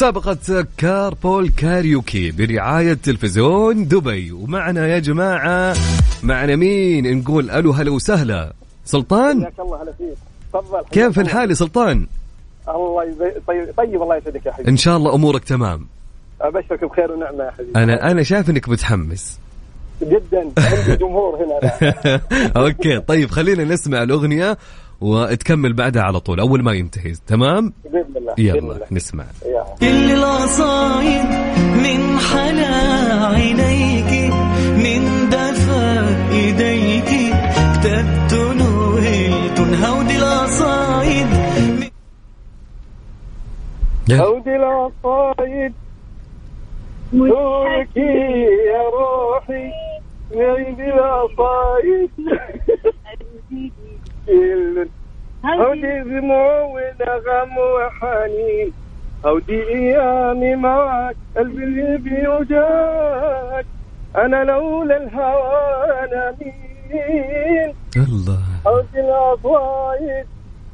مسابقة 0.06 0.68
Carpool 0.78 1.50
Karaoke 1.50 2.32
برعاية 2.32 2.94
تلفزيون 2.94 3.88
دبي. 3.88 4.32
ومعنا 4.32 4.88
يا 4.88 5.00
جماعة 5.00 5.76
معنا 6.24 6.56
مين؟ 6.56 7.20
نقول 7.20 7.52
ألو 7.52 7.72
هلا 7.72 7.92
وسهلا. 7.92 8.54
سلطان؟ 8.86 9.42
حياك 9.44 9.60
الله 9.60 9.84
هلا 9.84 9.94
فيك. 9.98 10.18
تفضل 10.54 10.84
كيف. 10.92 11.20
الحال 11.20 11.50
يا 11.50 11.56
سلطان؟ 11.56 12.08
الله 12.68 13.04
يبي... 13.04 13.40
طيب 13.48 13.74
طيب 13.78 14.02
الله 14.02 14.18
يسعدك 14.18 14.46
يا 14.46 14.52
حبيبي. 14.52 14.70
إن 14.70 14.78
شاء 14.78 14.98
الله 14.98 15.16
أمورك 15.16 15.44
تمام. 15.44 15.88
أبشرك 16.42 16.84
بخير 16.84 17.12
ونعمة 17.12 17.44
يا 17.44 17.52
حبيبي. 17.52 17.72
أنا 17.76 18.12
أنا 18.12 18.24
شايف 18.24 18.50
إنك 18.50 18.70
متحمس. 18.70 19.40
جدا 20.02 20.52
عندي 20.58 20.96
جمهور 20.96 21.36
هنا. 21.36 21.72
أنا. 21.82 22.22
okay 22.68 23.00
طيب 23.00 23.30
خلينا 23.30 23.64
نسمع 23.64 24.04
الأغنية. 24.04 24.58
وتكمل 25.06 25.74
بعدها 25.74 26.02
على 26.04 26.20
طول 26.20 26.40
أول 26.40 26.64
ما 26.64 26.74
ينتهي 26.74 27.14
تمام 27.28 27.74
بإذن 27.84 28.18
الله 28.18 28.34
بإذن 28.34 28.46
يلا 28.48 28.60
الله. 28.60 28.80
نسمع 28.92 29.24
يا. 29.46 29.64
كل 29.80 30.12
القصايد 30.12 31.26
من 31.84 32.18
حلا 32.20 33.26
عينيك 33.26 34.34
من 34.78 35.30
دفا 35.30 36.08
إيديك 36.32 37.36
كتبت 37.74 38.34
نوهلت 38.34 39.60
هودي 39.60 40.18
القصايد 40.18 41.28
يلا. 44.10 44.24
عودي 44.24 44.56
العصايد 44.56 45.74
نورك 47.14 47.98
يا 47.98 48.84
روحي 48.94 49.72
عودي 50.36 50.84
العصايد 50.94 52.10
عودي 55.44 56.00
دموع 56.04 56.62
ونغم 56.62 57.58
وحنين 57.58 58.74
عودي 59.26 59.64
ايامي 59.70 60.56
معك 60.56 61.16
قلبي 61.38 61.64
اللي 61.64 61.98
بيوجعك 61.98 63.66
أنا 64.16 64.44
لولا 64.44 64.98
الهوى 64.98 65.84
أنا 66.04 66.36
مين 66.42 67.74
الله 67.98 68.40
عودي 68.66 69.00
العصايد 69.00 70.26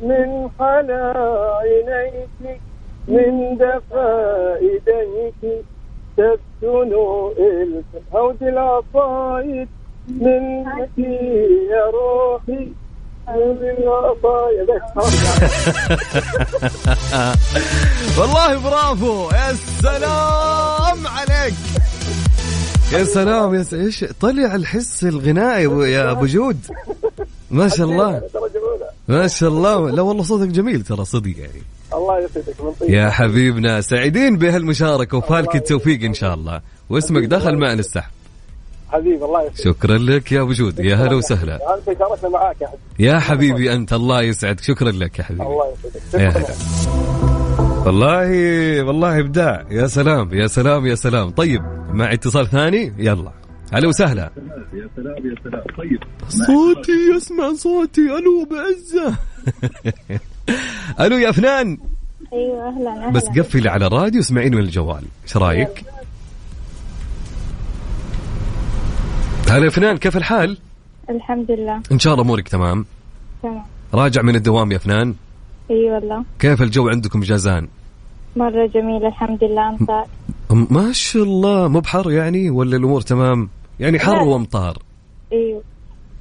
من 0.01 0.49
حلا 0.59 1.13
عينيك 1.59 2.61
من 3.07 3.57
دفا 3.57 4.55
ايديك 4.55 5.65
تبتنو 6.17 7.31
الفن 7.31 8.01
عودي 8.13 8.49
العصايد 8.49 9.67
منك 10.09 10.97
يا 11.71 11.85
روحي. 11.85 12.71
والله 18.17 18.57
برافو. 18.57 19.29
يا 19.31 19.53
سلام 19.81 21.07
عليك. 21.07 21.53
يا 22.91 23.03
سلام 23.03 23.55
يا. 23.55 23.65
إيش؟ 23.73 24.05
طلع 24.19 24.55
الحس 24.55 25.03
الغنائي 25.03 25.91
يا 25.91 26.11
أبو 26.11 26.25
جود. 26.25 26.57
ما 27.51 27.67
شاء 27.67 27.87
الله. 27.87 28.21
ما 29.07 29.27
شاء 29.27 29.49
الله. 29.49 29.89
لا 29.91 30.01
والله 30.01 30.23
صوتك 30.23 30.47
جميل 30.47 30.83
ترى 30.83 31.05
صدق 31.05 31.37
يعني. 31.37 31.61
الله 31.93 32.19
يسعدك 32.19 32.61
من 32.61 32.71
طيب. 32.79 32.89
يا 32.89 33.09
حبيبنا 33.09 33.81
سعيدين 33.81 34.37
بهالمشاركة 34.37 35.17
وفالك 35.17 35.55
التوفيق 35.55 36.03
إن 36.03 36.13
شاء 36.13 36.33
الله. 36.33 36.61
واسمك 36.89 37.23
دخل 37.23 37.57
معنا 37.57 37.79
السحب. 37.79 38.11
حبيبي 38.91 39.25
الله 39.25 39.41
يسعدك 39.41 39.61
شكرا 39.63 39.97
لك 39.97 40.31
يا 40.31 40.41
أبو 40.41 40.51
جود. 40.51 40.79
يا 40.79 40.95
هلا 40.95 41.15
وسهلا. 41.15 41.59
شاركنا 41.85 42.29
معاك 42.29 42.61
يا 42.61 42.67
حبيبي. 42.67 42.79
يا 42.99 43.19
حبيبي 43.19 43.73
أنت 43.73 43.93
الله 43.93 44.21
يسعدك. 44.21 44.63
شكرا 44.63 44.91
لك 44.91 45.19
يا 45.19 45.23
حبيبي. 45.23 45.43
الله 45.43 45.73
يسعدك 45.95 46.13
يا. 46.13 46.29
هلا. 46.29 47.85
والله 47.85 48.29
والله 48.83 49.19
إبداع. 49.19 49.65
يا 49.71 49.87
سلام 49.87 50.33
يا 50.33 50.47
سلام 50.47 50.85
يا 50.85 50.95
سلام. 50.95 51.29
طيب 51.29 51.61
مع 51.89 52.13
اتصال 52.13 52.47
ثاني؟ 52.47 52.93
يلا. 52.97 53.31
هلا 53.73 53.87
وسهلا. 53.87 54.31
صوتي 56.27 57.15
يسمع 57.15 57.53
صوتي. 57.53 58.01
ألو 58.01 58.47
بعزة. 58.51 59.15
ألو 61.05 61.17
يا 61.17 61.31
فنان 61.31 61.77
أيوه 62.33 62.67
أهلا 62.67 62.91
أهلا. 62.91 63.09
بس 63.09 63.23
قفلي 63.23 63.69
على 63.69 63.87
الراديو 63.87 64.21
اسمعيني 64.21 64.55
من 64.55 64.61
الجوال. 64.61 65.03
إيش 65.23 65.37
رأيك؟ 65.37 65.83
هلا 69.51 69.69
فنان 69.69 69.97
كيف 69.97 70.17
الحال؟ 70.17 70.57
الحمد 71.09 71.51
لله. 71.51 71.81
إن 71.91 71.99
شاء 71.99 72.13
الله 72.13 72.25
أمورك 72.25 72.47
تمام. 72.47 72.85
تمام. 73.43 73.63
راجع 73.93 74.21
من 74.21 74.35
الدوام 74.35 74.71
يا 74.71 74.77
فنان؟ 74.77 75.15
إي 75.71 75.91
والله. 75.91 76.23
كيف 76.39 76.61
الجو 76.61 76.89
عندكم 76.89 77.19
جازان؟ 77.19 77.67
مرة 78.35 78.67
جميل 78.67 79.05
الحمد 79.05 79.43
لله 79.43 79.69
امطار 79.69 80.05
ما 80.49 80.91
شاء 80.91 81.23
الله 81.23 81.67
مو 81.67 81.79
بحر 81.79 82.11
يعني 82.11 82.49
ولا 82.49 82.77
الأمور 82.77 83.01
تمام؟ 83.01 83.49
يعني 83.79 83.99
حر 83.99 84.15
لا. 84.15 84.21
وأمطار. 84.21 84.77
أيوه 85.33 85.63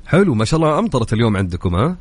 حلو 0.06 0.34
ما 0.34 0.44
شاء 0.44 0.60
الله 0.60 0.78
أمطرت 0.78 1.12
اليوم 1.12 1.36
عندكم 1.36 1.74
ها؟ 1.74 1.96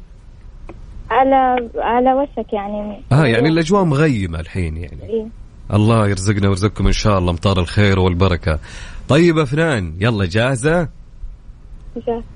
على 1.12 1.70
على 1.76 2.14
وشك 2.14 2.54
يعني. 2.54 3.02
آه 3.12 3.26
يعني 3.26 3.50
الأجواء 3.50 3.84
مغيمة 3.84 4.40
الحين 4.40 4.78
يعني. 4.78 5.04
إيه 5.04 5.28
الله 5.74 6.08
يرزقنا 6.08 6.48
ويرزقكم 6.48 6.88
إن 6.88 6.94
شاء 6.94 7.18
الله 7.20 7.32
أمطار 7.32 7.60
الخير 7.60 8.00
والبركة. 8.00 8.60
طيب 9.10 9.38
يا 9.38 9.46
فنان 9.46 9.94
يلا 10.00 10.26
جاهزه 10.26 10.70
جاهزة؟ 10.70 10.99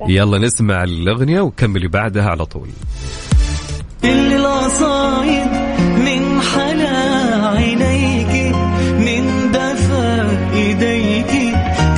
يلا 0.07 0.37
نسمع 0.37 0.83
الأغنية 0.83 1.41
وكملي 1.41 1.87
بعدها 1.87 2.29
على 2.29 2.45
طول. 2.45 2.67
كل 4.01 4.33
القصايد 4.33 5.51
من 6.05 6.41
حلا 6.41 7.47
عينيك 7.47 8.55
من 8.99 9.51
دفا 9.51 10.29
إيديك. 10.53 11.53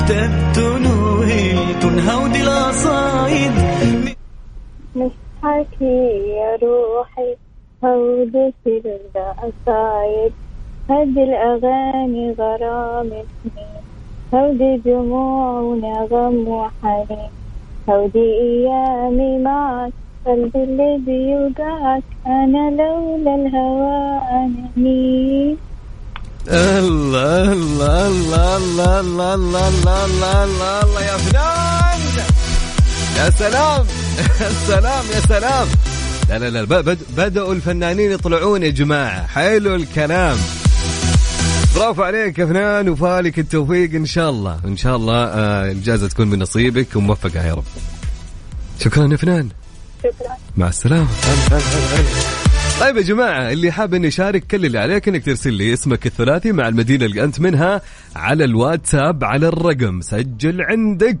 كتبت 0.06 0.58
نوهلت 0.58 1.84
هودي 1.84 2.42
القصايد 2.42 3.52
نصحكي 4.96 6.00
يا 6.36 6.56
روحي 6.62 7.34
هودة 7.84 8.52
القصايد 8.66 10.32
هدي 10.90 11.22
الأغاني 11.24 12.34
غرام 12.38 13.10
سنين 13.42 13.82
هودي 14.34 14.76
دموع 14.76 15.60
ونغم 15.60 16.48
وحنين. 16.48 17.30
هودي 17.88 18.18
أيامي 18.18 19.38
معك 19.38 19.92
قلبي 20.26 20.64
اللي 20.64 20.98
بيوجعك 21.06 22.02
أنا 22.26 22.70
لولا 22.70 23.34
الهوى 23.34 24.20
أنا 24.30 24.68
مين 24.76 25.56
الله 26.48 27.52
الله 27.52 28.06
الله 28.06 28.56
الله 28.56 29.00
الله 29.00 29.34
الله 29.34 29.68
الله 29.68 30.04
الله 30.04 30.44
الله 30.44 30.82
الله 30.82 31.00
يا 31.02 31.16
فنان 31.16 32.00
يا 33.16 33.30
سلام 33.30 33.86
يا 34.40 34.50
سلام 34.66 35.04
يا 35.14 35.20
سلام 35.20 35.66
لا 36.28 36.38
لا 36.38 36.50
لا 36.50 36.96
بدأوا 37.16 37.54
الفنانين 37.54 38.10
يطلعون 38.10 38.62
يا 38.62 38.70
جماعة 38.70 39.26
حلو 39.26 39.74
الكلام 39.74 40.36
برافو 41.76 42.02
عليك 42.02 42.38
يا 42.38 42.46
فنان 42.46 42.88
وفالك 42.88 43.38
التوفيق 43.38 43.94
إن 43.94 44.06
شاء 44.06 44.30
الله. 44.30 44.60
إن 44.64 44.76
شاء 44.76 44.96
الله 44.96 45.24
آه، 45.24 45.70
الجائزة 45.70 46.08
تكون 46.08 46.28
من 46.28 46.38
نصيبك 46.38 46.96
وموفقة 46.96 47.46
يا 47.46 47.54
رب. 47.54 47.64
شكرا 48.80 49.08
يا 49.12 49.16
فنان 49.16 49.48
شكرا. 49.98 50.36
مع 50.56 50.70
هلا 50.84 51.06
طيب 52.80 52.96
يا 52.96 53.02
جماعة 53.02 53.52
اللي 53.52 53.70
حاب 53.70 53.94
انه 53.94 54.06
يشارك 54.06 54.46
كل 54.46 54.66
اللي 54.66 54.78
عليك 54.78 55.08
إنك 55.08 55.24
ترسل 55.24 55.52
لي 55.52 55.72
اسمك 55.72 56.06
الثلاثي 56.06 56.52
مع 56.52 56.68
المدينة 56.68 57.04
اللي 57.04 57.24
أنت 57.24 57.40
منها 57.40 57.80
على 58.16 58.44
الواتساب 58.44 59.24
على 59.24 59.48
الرقم. 59.48 60.00
سجل 60.00 60.62
عندك. 60.62 61.18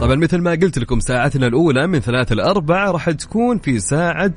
طبعا 0.00 0.14
مثل 0.14 0.38
ما 0.38 0.50
قلت 0.50 0.78
لكم 0.78 1.00
ساعتنا 1.00 1.46
الأولى 1.46 1.86
من 1.86 2.00
ثلاثة 2.00 2.34
لأربعة 2.34 2.90
راح 2.90 3.10
تكون 3.10 3.58
في 3.58 3.80
ساعة 3.80 4.32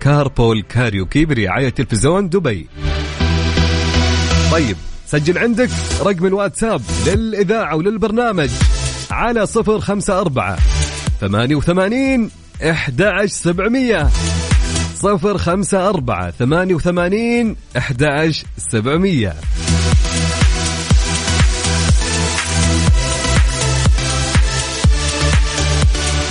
كاربول 0.00 0.62
كاريوكي 0.62 1.24
برعاية 1.24 1.68
تلفزيون 1.68 2.28
دبي. 2.28 2.68
طيب 4.50 4.76
سجل 5.06 5.38
عندك 5.38 5.70
رقم 6.00 6.26
الواتساب 6.26 6.82
للإذاعة 7.06 7.76
وللبرنامج 7.76 8.50
على 9.10 9.46
صفر 9.46 9.80
خمسة 9.80 10.20
أربعة 10.20 10.58
ثمانية 11.20 11.54
وثمانين 11.54 12.30
إحدى 12.70 13.04
عشر 13.04 13.26
سبعمية. 13.26 14.08
صفر 14.94 15.38
خمسة 15.38 15.88
أربعة 15.88 16.30
ثمانية 16.30 16.74
وثمانين 16.74 17.56
إحدى 17.76 18.06
عشر 18.06 18.44
سبعمية. 18.72 19.34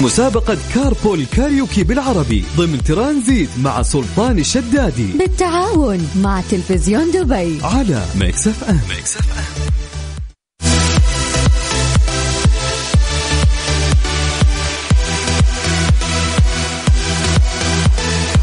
مسابقة 0.01 0.57
Carpool 0.75 1.25
Karaoke 1.25 1.83
بالعربي 1.83 2.43
ضمن 2.57 2.83
ترانزيت 2.83 3.49
مع 3.63 3.81
سلطان 3.81 4.39
الشدادي. 4.39 5.11
بالتعاون 5.19 6.09
مع 6.15 6.41
تلفزيون 6.41 7.11
دبي. 7.11 7.59
على 7.63 8.05
Mix 8.15 8.47
FM. 8.47 8.79
Mix 8.89 9.17
FM. 9.17 9.69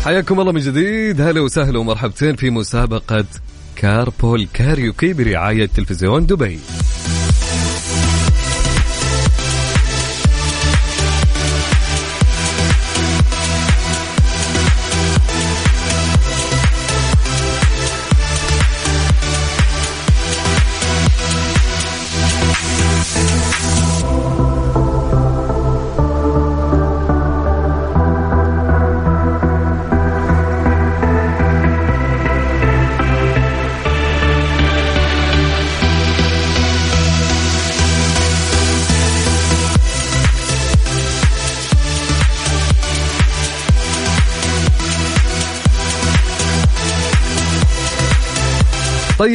حياكم 0.04 0.40
الله 0.40 0.52
من 0.52 0.60
جديد. 0.60 1.20
هلا 1.20 1.40
وسهلا 1.40 1.78
ومرحبتين 1.78 2.36
في 2.36 2.50
مسابقة 2.50 3.24
كاربول 3.76 4.48
كاريوكي 4.54 5.12
برعاية 5.12 5.66
تلفزيون 5.66 6.26
دبي. 6.26 6.58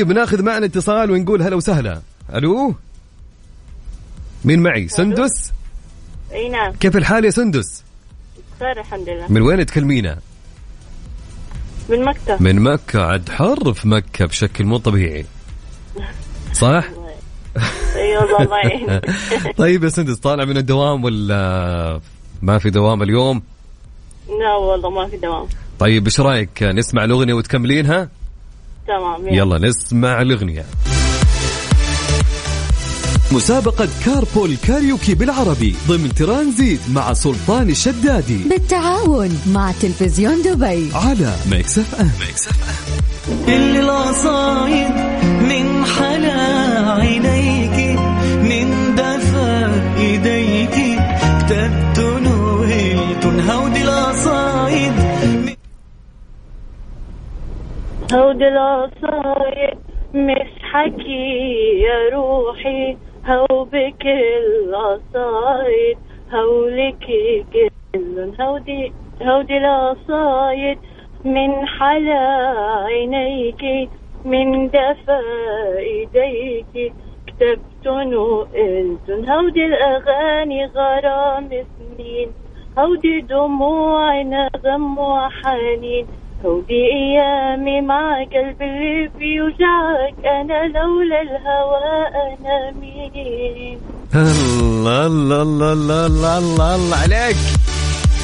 طيب 0.01 0.11
ناخذ 0.11 0.43
معنا 0.43 0.65
اتصال 0.65 1.11
ونقول 1.11 1.41
هلا 1.41 1.55
وسهلا. 1.55 2.01
ألو؟ 2.35 2.75
مين 4.45 4.59
معي؟ 4.59 4.87
سندس؟ 4.87 5.51
إي 6.31 6.49
نعم. 6.49 6.73
كيف 6.73 6.97
الحال 6.97 7.25
يا 7.25 7.29
سندس؟ 7.29 7.83
بخير 8.55 8.79
الحمد 8.79 9.09
لله. 9.09 9.25
من 9.31 9.41
وين 9.41 9.65
تكلمينا؟ 9.65 10.17
من 11.89 12.05
مكة. 12.05 12.37
من 12.39 12.59
مكة. 12.59 13.05
عاد 13.05 13.29
حر 13.29 13.73
في 13.73 13.87
مكة 13.87 14.25
بشكل 14.25 14.65
مو 14.65 14.77
طبيعي. 14.77 15.25
صح؟ 16.53 16.83
إي 17.95 18.17
والله 18.17 18.41
الله 18.41 18.57
يعينك. 18.57 19.05
طيب 19.57 19.83
يا 19.83 19.89
سندس 19.89 20.17
طالع 20.17 20.45
من 20.45 20.57
الدوام 20.57 21.03
ولا 21.03 22.01
ما 22.41 22.57
في 22.57 22.69
دوام 22.69 23.03
اليوم؟ 23.03 23.41
لا 24.27 24.55
والله 24.55 24.89
ما 24.89 25.07
في 25.07 25.17
دوام. 25.17 25.47
طيب 25.79 26.05
إيش 26.05 26.19
رأيك 26.19 26.63
نسمع 26.63 27.03
الأغنية 27.03 27.33
وتكملينها؟ 27.33 28.09
تمام 28.87 29.27
يلا. 29.27 29.57
نسمع 29.57 30.21
الأغنية. 30.21 30.65
مسابقة 33.31 33.87
Carpool 34.05 34.55
Karaoke 34.67 35.15
بالعربي 35.15 35.75
ضمن 35.87 36.13
ترانزيت 36.13 36.79
مع 36.93 37.13
سلطان 37.13 37.69
الشدادي. 37.69 38.37
بالتعاون 38.49 39.41
مع 39.47 39.71
تلفزيون 39.71 40.41
دبي. 40.41 40.89
على 40.93 41.35
Mix 41.51 41.79
FM. 41.79 42.11
كل 43.45 43.77
القصايد 43.77 44.91
من 45.41 45.85
حلا 45.85 46.91
عينيك 46.91 47.99
من 48.41 48.95
دفا 48.95 49.95
إيديك 49.97 50.99
كتبت 51.39 51.99
نوهلت 51.99 53.25
هودي 53.49 53.70
هودي 58.13 58.47
القصايد 58.47 59.77
مش 60.13 60.51
حكي 60.61 61.79
يا 61.79 62.09
روحي. 62.13 62.97
هو 63.25 63.65
بكل 63.65 64.75
قصايد 64.75 65.97
هولك 66.33 67.05
كلن 67.53 68.33
هودي 68.41 68.93
هودي 69.21 69.57
القصايد 69.57 70.77
من 71.25 71.65
حلا 71.65 72.19
عينيك 72.85 73.89
من 74.25 74.67
دفا 74.67 75.21
إيديك. 75.77 76.93
كتبتن 77.27 78.15
وقلتن 78.15 79.29
هودي 79.29 79.65
الأغاني 79.65 80.65
غرام 80.65 81.49
سنين. 81.49 82.31
هودي 82.77 83.21
دموع 83.21 84.21
نغم 84.21 84.97
وحنين. 84.97 86.07
هودي 86.45 86.73
أيامي 86.73 87.81
مع 87.81 88.23
قلب 88.23 88.61
اللي 88.61 89.11
بيوجعك. 89.19 90.15
أنا 90.25 90.67
لولا 90.67 91.21
الهوى 91.21 91.91
أنا 92.25 92.71
مين؟ 92.79 93.77
الله 94.15 95.05
الله 95.05 95.41
الله 95.41 95.73
الله 95.73 96.05
الله 96.05 96.37
الله, 96.37 96.75
الله 96.75 96.97
عليك. 96.97 97.37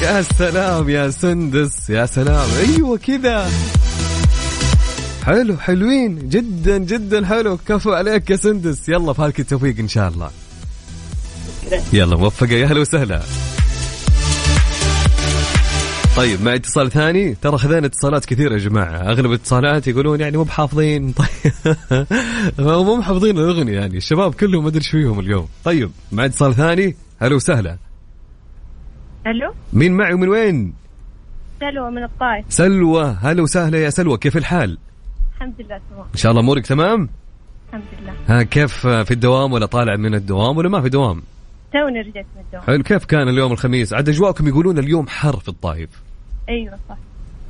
يا 0.02 0.22
سلام 0.22 0.88
يا 0.88 1.10
سندس 1.10 1.90
يا 1.90 2.06
سلام. 2.06 2.48
أيوه 2.58 2.98
كذا. 2.98 3.50
حلو 5.26 5.56
حلوين. 5.56 6.28
جدا 6.28 6.78
جدا 6.78 7.26
حلو. 7.26 7.58
كفو 7.68 7.92
عليك 7.92 8.30
يا 8.30 8.36
سندس. 8.36 8.88
يلا 8.88 9.12
فالك 9.12 9.40
التوفيق 9.40 9.78
إن 9.78 9.88
شاء 9.88 10.08
الله. 10.08 10.30
يلا 11.92 12.16
موفقة. 12.16 12.52
يا 12.52 12.66
أهلا 12.66 12.80
وسهلا. 12.80 13.20
طيب 16.18 16.42
مع 16.42 16.54
اتصال 16.54 16.90
ثاني؟ 16.90 17.34
ترى 17.34 17.58
خذينا 17.58 17.86
اتصالات 17.86 18.24
كثيرة 18.24 18.52
يا 18.52 18.58
جماعة. 18.58 18.96
أغلب 18.96 19.26
الاتصالات 19.26 19.88
يقولون 19.88 20.20
يعني 20.20 20.36
مو 20.36 20.42
بحافظين. 20.42 21.12
طيب. 21.20 21.52
مو 22.58 22.96
محافظين 22.96 23.38
الأغنية 23.38 23.72
يعني. 23.72 23.96
الشباب 23.96 24.34
كلهم 24.34 24.62
ما 24.62 24.68
أدري 24.68 24.78
إيش 24.78 24.90
فيهم 24.90 25.20
اليوم. 25.20 25.48
طيب 25.64 25.90
مع 26.12 26.24
اتصال 26.24 26.54
ثاني؟ 26.54 26.96
هلا 27.20 27.34
وسهلا 27.34 27.76
ألو؟ 29.26 29.54
مين 29.72 29.92
معي 29.92 30.14
ومن 30.14 30.28
وين؟ 30.28 30.72
سلوى 31.60 31.90
من 31.90 32.04
الطائف. 32.04 32.44
سلوى. 32.48 33.16
هلا 33.20 33.42
وسهلا 33.42 33.78
يا 33.78 33.90
سلوى. 33.90 34.18
كيف 34.18 34.36
الحال؟ 34.36 34.78
الحمد 35.34 35.54
لله 35.58 35.80
تمام. 35.90 36.06
إن 36.14 36.18
شاء 36.18 36.30
الله 36.30 36.42
أمورك 36.42 36.66
تمام؟ 36.66 37.08
الحمد 37.68 37.82
لله. 38.02 38.12
ها 38.26 38.42
كيف 38.42 38.86
في 38.86 39.10
الدوام 39.10 39.52
ولا 39.52 39.66
طالع 39.66 39.96
من 39.96 40.14
الدوام 40.14 40.56
ولا 40.56 40.68
ما 40.68 40.80
في 40.80 40.88
دوام؟ 40.88 41.22
توني 41.72 42.00
رجعت 42.00 42.26
من 42.36 42.42
الدوام. 42.46 42.62
حلو 42.62 42.82
كيف 42.82 43.04
كان 43.04 43.28
اليوم 43.28 43.52
الخميس؟ 43.52 43.92
عاد 43.92 44.08
أجواءكم 44.08 44.48
يقولون 44.48 44.78
اليوم 44.78 45.08
حر 45.08 45.36
في 45.36 45.48
الطايف 45.48 46.07
أيوه 46.48 46.78
صح. 46.88 46.96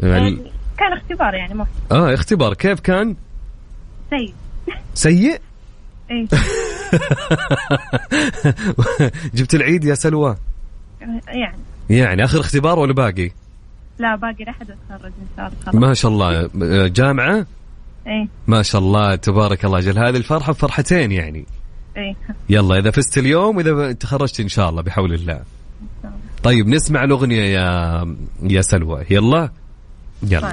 يعني 0.01 0.39
كان 0.79 0.93
اختبار 0.93 1.35
يعني 1.35 1.55
ما 1.55 1.67
آه 1.93 2.15
اختبار. 2.15 2.55
كيف 2.55 2.81
كان؟ 2.81 3.17
سيء. 4.11 4.35
سيء؟ 4.95 5.41
اي 6.11 6.29
جبت 9.35 9.55
العيد 9.55 9.85
يا 9.85 9.95
سلوى. 9.95 10.37
يعني. 11.29 11.59
يعني 11.91 12.25
آخر 12.25 12.41
اختبار 12.41 12.79
ولا 12.79 12.93
باقي؟ 12.93 13.31
لا 13.99 14.17
باقي 14.17 14.45
لحد 14.45 14.71
اتخرج 14.71 15.13
إن 15.21 15.27
شاء 15.37 15.47
الله. 15.47 15.59
خلاص 15.67 15.75
ما 15.75 15.95
شاء 15.95 16.11
الله. 16.11 16.51
جامعة؟ 16.87 17.47
اي 18.07 18.29
ما 18.47 18.63
شاء 18.63 18.81
الله 18.81 19.15
تبارك 19.15 19.65
الله. 19.65 19.81
جل 19.81 19.99
هذه 19.99 20.17
الفرحة 20.17 20.53
بفرحتين 20.53 21.13
يعني. 21.13 21.47
اي 21.97 22.17
يلا 22.51 22.79
إذا 22.79 22.91
فزت 22.91 23.19
اليوم 23.19 23.57
واذا 23.57 23.93
تخرجت 23.93 24.41
إن 24.41 24.49
شاء 24.49 24.71
الله 24.71 24.83
بحول 24.83 25.15
الله. 25.15 25.43
طيب 26.43 26.69
نسمع 26.69 27.05
الأغنية 27.05 27.43
يا 27.43 28.17
يا 28.43 28.61
سلوى. 28.61 29.05
يلا. 29.11 29.51
يلا. 30.23 30.53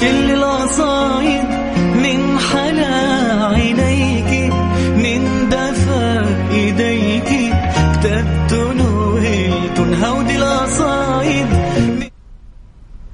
كل 0.00 0.30
القصايد 0.30 1.44
من 1.76 2.38
حلا 2.38 3.46
عينيك 3.46 4.52
من 4.96 5.48
دفا 5.48 6.26
إيديك. 6.50 7.54
كتبت 7.92 8.52
نوهلت 8.52 10.04
هودي 10.04 10.36
القصايد 10.36 11.46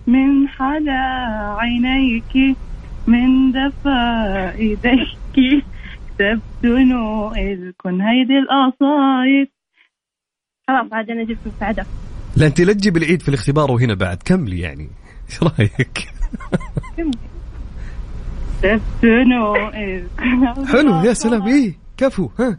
من 0.06 0.48
حلا 0.48 1.02
عينيك 1.58 2.56
من 3.06 3.52
دفا 3.52 4.52
إيديك. 4.54 5.64
كتبت 6.16 6.64
نوئلكن 6.64 8.00
هيدي 8.00 8.38
القصايد 8.38 9.55
خلاص 10.68 10.92
عاد 10.92 11.10
أنا 11.10 11.24
جبت 11.24 11.38
مساعدة. 11.56 11.86
لا 12.36 12.46
أنت 12.46 12.60
لا 12.60 12.72
تجيب 12.72 12.96
العيد 12.96 13.22
في 13.22 13.28
الاختبار 13.28 13.70
وهنا 13.70 13.94
بعد. 13.94 14.22
كملي 14.24 14.60
يعني. 14.60 14.88
إيش 15.30 15.42
رأيك؟ 15.42 16.08
حلو 20.66 21.02
يا 21.04 21.12
سلام. 21.24 21.46
إيه 21.46 21.74
كفو. 21.96 22.28
ها. 22.40 22.58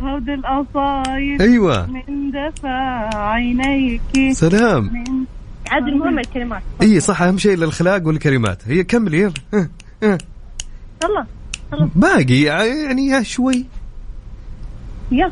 هودي 0.00 0.34
القصايد 0.34 1.42
أيوه. 1.42 1.86
من 1.86 2.30
دفا 2.30 3.16
عينيك 3.16 4.00
سلام. 4.32 4.84
من 4.84 5.24
عاد 5.70 5.82
المهم 5.88 6.18
الكلمات. 6.18 6.62
اي 6.82 7.00
صح. 7.00 7.22
أهم 7.22 7.38
شيء 7.38 7.54
الاخلاق 7.54 8.06
والكلمات. 8.06 8.62
هي 8.68 8.84
كملي. 8.84 9.18
يلا. 9.18 9.38
ها 11.72 11.90
باقي 11.94 12.40
يعني 12.40 13.06
يا 13.06 13.22
شوي. 13.22 13.66
يلا. 15.12 15.30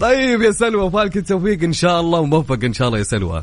طيب 0.00 0.42
يا 0.42 0.52
سلوى 0.52 0.90
فالك 0.90 1.16
التوفيق 1.16 1.62
إن 1.62 1.72
شاء 1.72 2.00
الله 2.00 2.20
وموفق 2.20 2.64
إن 2.64 2.72
شاء 2.72 2.88
الله 2.88 2.98
يا 2.98 3.02
سلوى. 3.02 3.42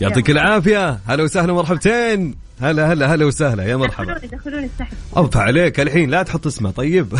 يعطيك 0.00 0.30
العافية. 0.30 1.00
هلا 1.06 1.22
وسهلا 1.22 1.52
مرحبتين 1.52 2.34
هلا 2.60 2.92
هلا 2.92 3.14
هلا 3.14 3.26
وسهلا. 3.26 3.64
يا 3.64 3.76
مرحبا. 3.76 4.12
دخلوني 4.12 4.36
دخلوني 4.36 4.66
السحب. 4.66 4.96
اوف 5.16 5.36
عليك 5.36 5.80
الحين 5.80 6.10
لا 6.10 6.22
تحط 6.22 6.46
اسمه. 6.46 6.70
طيب. 6.70 7.14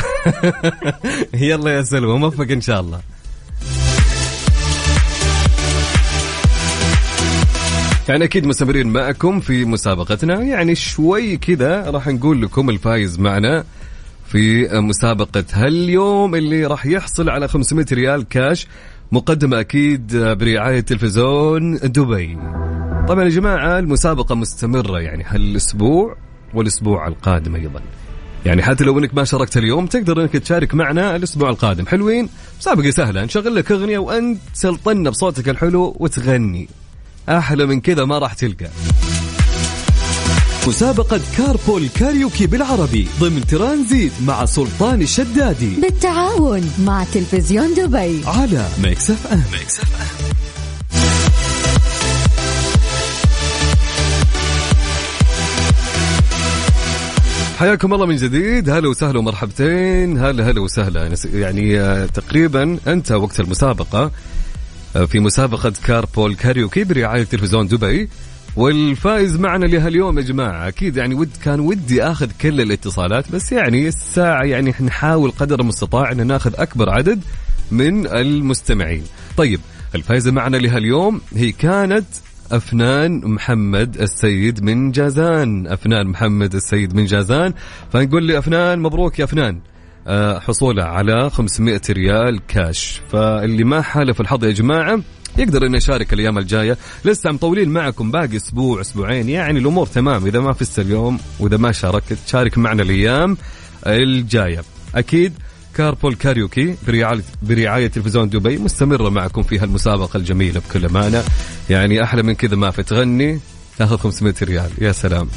يلا 1.34 1.70
يا 1.70 1.82
سلوى 1.82 2.18
موفق 2.18 2.50
إن 2.50 2.60
شاء 2.60 2.80
الله. 2.80 3.00
يعني 8.08 8.24
أكيد 8.24 8.46
مستمرين 8.46 8.86
معكم 8.86 9.40
في 9.40 9.64
مسابقتنا. 9.64 10.42
يعني 10.42 10.74
شوي 10.74 11.36
كذا 11.36 11.90
راح 11.90 12.08
نقول 12.08 12.42
لكم 12.42 12.70
الفايز 12.70 13.18
معنا. 13.18 13.64
في 14.34 14.68
مسابقة. 14.80 15.44
هاليوم 15.52 16.34
اللي 16.34 16.66
راح 16.66 16.86
يحصل 16.86 17.30
على 17.30 17.48
500 17.48 17.86
ريال 17.92 18.28
كاش؟ 18.28 18.66
مقدمة 19.12 19.60
أكيد 19.60 20.16
برعاية 20.16 20.80
تلفزيون 20.80 21.76
دبي. 21.76 22.38
طبعا 23.08 23.24
يا 23.24 23.28
جماعة 23.28 23.78
المسابقة 23.78 24.34
مستمرة 24.34 25.00
يعني 25.00 25.24
هالأسبوع 25.24 26.16
والأسبوع 26.54 27.08
القادم 27.08 27.54
أيضا. 27.54 27.80
يعني 28.46 28.62
حتى 28.62 28.84
لو 28.84 28.98
إنك 28.98 29.14
ما 29.14 29.24
شاركت 29.24 29.56
اليوم 29.56 29.86
تقدر 29.86 30.22
إنك 30.22 30.32
تشارك 30.32 30.74
معنا 30.74 31.16
الأسبوع 31.16 31.50
القادم. 31.50 31.86
حلوين؟ 31.86 32.28
مسابقة 32.60 32.90
سهلة. 32.90 33.24
نشغل 33.24 33.54
لك 33.54 33.72
أغنية 33.72 33.98
وأنت 33.98 34.38
تسلطنا 34.54 35.10
بصوتك 35.10 35.48
الحلو 35.48 35.96
وتغني. 36.00 36.68
أحلى 37.28 37.66
من 37.66 37.80
كذا 37.80 38.04
ما 38.04 38.18
راح 38.18 38.34
تلقى. 38.34 38.66
مسابقة 40.68 41.20
Carpool 41.36 41.88
Karaoke 41.88 42.46
بالعربي 42.46 43.08
ضمن 43.20 43.46
ترانزيت 43.46 44.12
مع 44.26 44.44
سلطان 44.44 45.02
الشدادي. 45.02 45.74
بالتعاون 45.80 46.70
مع 46.84 47.04
تلفزيون 47.04 47.74
دبي. 47.74 48.20
على 48.26 48.68
Mix 48.82 49.10
FM, 49.10 49.42
Mix 49.52 49.80
FM. 49.80 50.34
حياكم 57.58 57.94
الله 57.94 58.06
من 58.06 58.16
جديد. 58.16 58.70
هلا 58.70 58.88
وسهلا 58.88 59.18
ومرحبتين. 59.18 60.18
هلا 60.18 60.50
هلا 60.50 60.60
وسهلا. 60.60 61.14
يعني 61.34 61.80
آه، 61.80 62.06
تقريبا 62.06 62.78
انتهى 62.86 63.12
وقت 63.12 63.40
المسابقة 63.40 64.10
آه، 64.96 65.04
في 65.04 65.20
مسابقة 65.20 65.72
Carpool 65.86 66.34
Karaoke 66.34 66.84
برعاية 66.84 67.24
تلفزيون 67.24 67.68
دبي. 67.68 68.08
والفائز 68.56 69.36
معنا 69.36 69.66
لهاليوم 69.66 70.18
يا 70.18 70.22
جماعة. 70.22 70.68
أكيد 70.68 70.96
يعني 70.96 71.14
ود 71.14 71.30
كان 71.44 71.60
ودي 71.60 72.02
آخذ 72.02 72.30
كل 72.40 72.60
الاتصالات 72.60 73.32
بس 73.32 73.52
يعني 73.52 73.88
الساعة 73.88 74.44
يعني 74.44 74.74
نحاول 74.80 75.30
قدر 75.30 75.60
المستطاع 75.60 76.12
ان 76.12 76.26
ناخذ 76.26 76.52
أكبر 76.56 76.90
عدد 76.90 77.20
من 77.70 78.06
المستمعين. 78.06 79.02
طيب 79.36 79.60
الفائزة 79.94 80.32
معنا 80.32 80.56
لهاليوم 80.56 81.20
هي 81.34 81.52
كانت 81.52 82.06
أفنان 82.52 83.20
محمد 83.24 83.96
السيد 83.96 84.62
من 84.62 84.90
جازان. 84.90 85.66
أفنان 85.66 86.06
محمد 86.06 86.54
السيد 86.54 86.94
من 86.94 87.04
جازان. 87.04 87.54
فنقول 87.92 88.22
لي 88.22 88.38
أفنان 88.38 88.78
مبروك 88.78 89.18
يا 89.18 89.24
أفنان. 89.24 89.60
آه، 90.06 90.38
حصوله 90.38 90.84
على 90.84 91.30
500 91.30 91.80
ريال 91.90 92.40
كاش. 92.48 93.00
فاللي 93.12 93.64
ما 93.64 93.82
حالف 93.82 94.20
الحظ 94.20 94.44
يا 94.44 94.50
جماعة 94.50 95.00
يقدر 95.38 95.66
إنه 95.66 95.76
يشارك 95.76 96.12
الأيام 96.12 96.38
الجاية. 96.38 96.78
لسه 97.04 97.32
مطولين 97.32 97.68
معكم 97.68 98.10
باقي 98.10 98.36
أسبوع 98.36 98.80
أسبوعين. 98.80 99.28
يعني 99.28 99.58
الأمور 99.58 99.86
تمام. 99.86 100.26
إذا 100.26 100.40
ما 100.40 100.52
فزت 100.52 100.78
اليوم 100.78 101.18
وإذا 101.40 101.56
ما 101.56 101.72
شاركت 101.72 102.18
شارك 102.26 102.58
معنا 102.58 102.82
الأيام 102.82 103.36
الجاية. 103.86 104.62
أكيد 104.94 105.32
Carpool 105.74 106.14
Karaoke 106.14 106.76
برعاية, 106.86 107.22
برعاية 107.42 107.86
تلفزيون 107.86 108.28
دبي 108.28 108.58
مستمرة 108.58 109.08
معكم 109.08 109.42
في 109.42 109.58
هالمسابقة 109.58 110.16
الجميلة 110.16 110.60
بكل 110.60 110.84
أمانة. 110.84 111.24
يعني 111.70 112.02
أحلى 112.02 112.22
من 112.22 112.34
كذا 112.34 112.56
ما 112.56 112.70
في 112.70 112.82
تغني 112.82 113.40
تأخذ 113.78 113.96
500 113.96 114.34
ريال. 114.42 114.70
يا 114.80 114.92
سلام. 114.92 115.28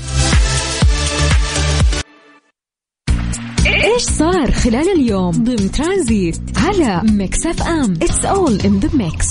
إيش 3.66 4.02
صار 4.02 4.52
خلال 4.52 4.90
اليوم؟ 5.00 5.32
ضمن 5.32 5.72
ترانزيت 5.72 6.40
على 6.58 7.02
Mix 7.12 7.46
FM. 7.46 7.94
It's 7.94 8.26
all 8.26 8.62
in 8.62 8.80
the 8.80 8.90
mix 8.94 9.28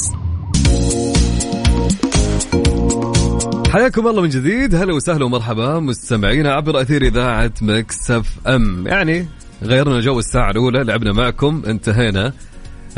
حياكم 3.77 4.09
الله 4.09 4.23
من 4.23 4.29
جديد. 4.29 4.75
هلا 4.75 4.93
وسهلا 4.93 5.25
ومرحبا 5.25 5.81
مستمعينا 5.81 6.53
عبر 6.53 6.81
أثير 6.81 7.03
إذاعة 7.03 7.53
Mix 7.63 8.11
FM. 8.11 8.87
يعني 8.87 9.27
غيرنا 9.63 10.01
جو 10.01 10.19
الساعة 10.19 10.51
الأولى 10.51 10.85
لعبنا 10.85 11.13
معكم 11.13 11.63
انتهينا. 11.67 12.33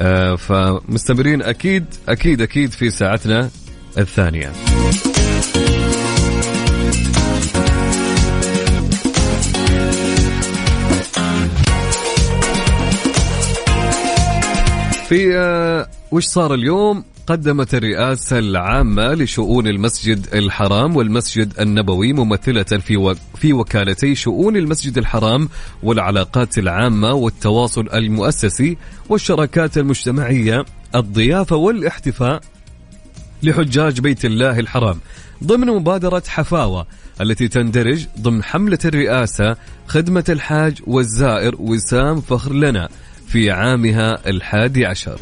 آه 0.00 0.34
فمستمرين 0.34 1.42
أكيد 1.42 1.84
أكيد 2.08 2.42
أكيد 2.42 2.70
في 2.70 2.90
ساعتنا 2.90 3.50
الثانية. 3.98 4.52
في 15.08 15.36
آه 15.36 15.88
وش 16.12 16.24
صار 16.24 16.54
اليوم؟ 16.54 17.04
قدمت 17.28 17.74
الرئاسة 17.74 18.38
العامة 18.38 19.14
لشؤون 19.14 19.66
المسجد 19.66 20.26
الحرام 20.34 20.96
والمسجد 20.96 21.52
النبوي 21.60 22.12
ممثلة 22.12 22.62
في 22.62 22.96
و... 22.96 23.14
في 23.14 23.52
وكالتي 23.52 24.14
شؤون 24.14 24.56
المسجد 24.56 24.98
الحرام 24.98 25.48
والعلاقات 25.82 26.58
العامة 26.58 27.12
والتواصل 27.12 27.88
المؤسسي 27.94 28.76
والشراكات 29.08 29.78
المجتمعية 29.78 30.64
الضيافة 30.94 31.56
والاحتفاء 31.56 32.40
لحجاج 33.42 34.00
بيت 34.00 34.24
الله 34.24 34.58
الحرام. 34.58 34.98
ضمن 35.44 35.66
مبادرة 35.66 36.22
حفاوة 36.28 36.86
التي 37.20 37.48
تندرج 37.48 38.06
ضمن 38.20 38.44
حملة 38.44 38.78
الرئاسة 38.84 39.56
خدمة 39.86 40.24
الحاج 40.28 40.78
والزائر 40.86 41.54
وسام 41.58 42.20
فخر 42.20 42.52
لنا 42.52 42.88
في 43.26 43.50
عامها 43.50 44.28
الحادي 44.28 44.86
عشر. 44.86 45.20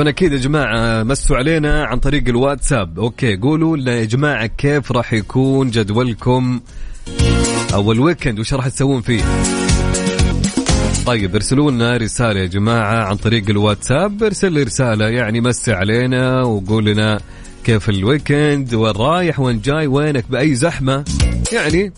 طبعا 0.00 0.10
أكيد 0.10 0.32
يا 0.32 0.38
جماعة 0.38 1.02
مسوا 1.02 1.36
علينا 1.36 1.84
عن 1.84 1.98
طريق 1.98 2.28
الواتساب. 2.28 2.98
Okay 2.98 3.36
قولوا 3.36 3.76
لنا 3.76 3.92
يا 3.92 4.04
جماعة 4.04 4.46
كيف 4.46 4.92
راح 4.92 5.12
يكون 5.12 5.70
جدولكم 5.70 6.60
أو 7.74 7.92
ال 7.92 7.98
weekend 7.98 8.38
وش 8.38 8.54
راح 8.54 8.68
تسوون 8.68 9.02
فيه؟ 9.02 9.22
طيب 11.06 11.34
ارسلوا 11.34 11.70
لنا 11.70 11.96
رسالة 11.96 12.40
يا 12.40 12.46
جماعة 12.46 13.04
عن 13.04 13.16
طريق 13.16 13.50
الواتساب. 13.50 14.22
ارسل 14.22 14.52
لي 14.52 14.62
رسالة 14.62 15.08
يعني 15.08 15.40
مسي 15.40 15.72
علينا 15.72 16.42
وقول 16.42 16.84
لنا 16.84 17.20
كيف 17.64 17.88
ال 17.88 17.99
weekend 17.99 18.74
وين 18.74 18.92
رايح 18.92 19.40
وين 19.40 19.60
جاي 19.60 19.86
وينك 19.86 20.24
بأي 20.30 20.54
زحمة. 20.54 21.04
يعني 21.52 21.92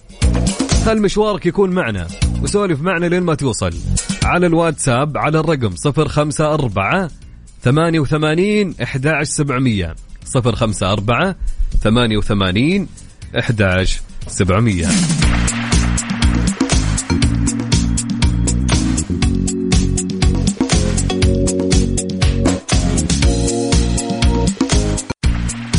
خل 0.87 1.03
مشوارك 1.03 1.47
يكون 1.47 1.71
معنا 1.71 2.07
وسولف 2.43 2.81
معنا 2.81 3.07
لين 3.07 3.23
ما 3.23 3.35
توصل. 3.35 3.75
على 4.25 4.47
الواتساب 4.47 5.19
على 5.19 5.41
الرقم 5.41 5.75
054 5.87 7.22
88 7.63 8.75
11700 8.81 9.95
054 10.35 11.35
88 11.83 12.89
11700 13.35 14.87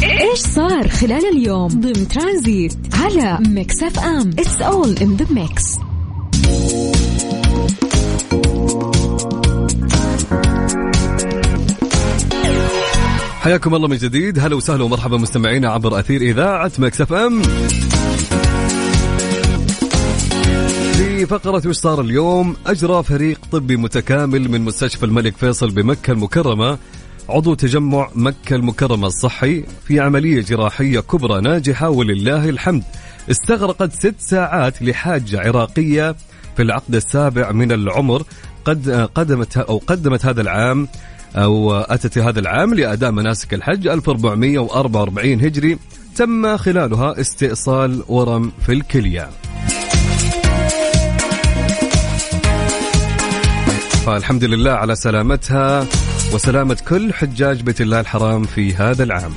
إيش 0.04 0.40
صار 0.40 0.88
خلال 0.88 1.26
اليوم؟ 1.38 1.68
ضمن 1.68 2.08
ترانزيت 2.08 2.74
على 2.94 3.40
Mix 3.48 3.84
FM. 3.84 4.30
It's 4.30 4.62
all 4.62 4.98
in 4.98 5.16
the 5.16 5.26
mix 5.34 5.64
حياكم 13.44 13.76
الله 13.76 13.88
من 13.88 13.98
جديد. 13.98 14.40
هلا 14.40 14.56
وسهلا 14.56 14.84
ومرحبا 14.84 15.18
مستمعينا 15.18 15.70
عبر 15.70 16.00
أثير 16.00 16.22
إذاعة 16.22 16.72
Mix 16.78 17.02
FM. 17.02 17.42
في 20.94 21.26
فقرة 21.26 21.68
وش 21.68 21.76
صار 21.76 22.02
اليوم؟ 22.02 22.56
أجرى 22.68 23.04
فريق 23.04 23.40
طبي 23.52 23.78
متكامل 23.78 24.52
من 24.52 24.62
مستشفى 24.62 25.06
الملك 25.06 25.38
فيصل 25.38 25.72
بمكة 25.72 26.12
المكرمة. 26.12 26.78
عضو 27.30 27.54
تجمع 27.54 28.10
مكة 28.16 28.56
المكرمة 28.56 29.08
الصحي 29.08 29.64
في 29.88 30.00
عملية 30.00 30.42
جراحية 30.42 31.00
كبرى 31.00 31.42
ناجحة 31.42 31.90
ولله 31.90 32.50
الحمد. 32.50 32.84
استغرقت 33.32 33.94
ست 33.94 34.16
ساعات 34.20 34.82
لحاجة 34.82 35.40
عراقية 35.40 36.16
في 36.56 36.62
العقد 36.62 36.96
السابع 36.96 37.52
من 37.52 37.72
العمر. 37.72 38.24
قد 38.66 39.10
قدمت 39.16 39.58
أو 39.58 39.78
قدمت 39.88 40.26
هذا 40.26 40.42
العام 40.42 40.88
أو 41.36 41.74
أتت 41.76 42.18
هذا 42.18 42.40
العام 42.40 42.74
لأداء 42.74 43.12
مناسك 43.12 43.54
الحج 43.54 43.88
1444 43.88 45.34
هجري 45.42 45.78
تم 46.16 46.58
خلالها 46.58 47.22
استئصال 47.22 48.04
ورم 48.08 48.52
في 48.66 48.72
الكلية. 48.72 49.30
فالحمد 54.06 54.44
لله 54.44 54.72
على 54.72 54.96
سلامتها 54.96 55.88
وسلامة 56.34 56.78
كل 56.88 57.14
حجاج 57.14 57.62
بيت 57.62 57.82
الله 57.82 58.00
الحرام 58.00 58.44
في 58.44 58.76
هذا 58.76 59.04
العام. 59.04 59.34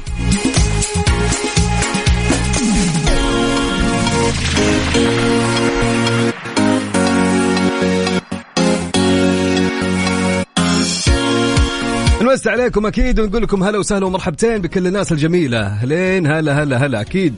نمس 12.26 12.46
عليكم 12.46 12.86
أكيد 12.86 13.20
ونقول 13.20 13.42
لكم 13.42 13.62
هلا 13.64 13.78
وسهلا 13.78 14.06
ومرحبتين 14.06 14.58
بكل 14.58 14.86
الناس 14.86 15.12
الجميلة. 15.12 15.66
اهلين 15.66 16.26
هلا 16.26 16.62
هلا 16.62 16.86
هلا 16.86 17.00
أكيد. 17.00 17.34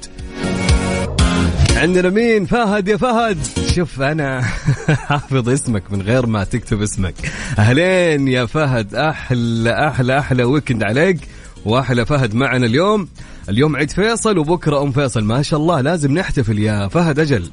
عندنا 1.77 2.11
مين؟ 2.11 2.47
فهد 2.47 2.89
يا 2.89 2.97
فهد. 2.97 3.39
شوف 3.75 4.01
أنا 4.01 4.41
حافظ 5.09 5.49
اسمك 5.49 5.93
من 5.93 6.03
غير 6.03 6.27
ما 6.27 6.45
تكتب 6.45 6.83
اسمك. 6.83 7.15
اهلين 7.59 8.29
يا 8.29 8.47
فهد 8.47 8.95
أحلى 8.95 9.89
أحلى 9.89 10.19
أحلى 10.19 10.45
ويكند 10.45 10.83
عليك. 10.83 11.19
وأحلى 11.65 12.07
فهد 12.07 12.35
معنا 12.35 12.67
اليوم. 12.67 13.09
اليوم 13.49 13.77
عيد 13.77 13.91
فيصل 13.91 14.39
وبكرة 14.39 14.83
أم 14.83 14.93
فيصل. 14.93 15.25
ما 15.25 15.43
شاء 15.43 15.61
الله 15.61 15.81
لازم 15.81 16.13
نحتفل 16.13 16.59
يا 16.59 16.89
فهد 16.89 17.19
أجل. 17.19 17.51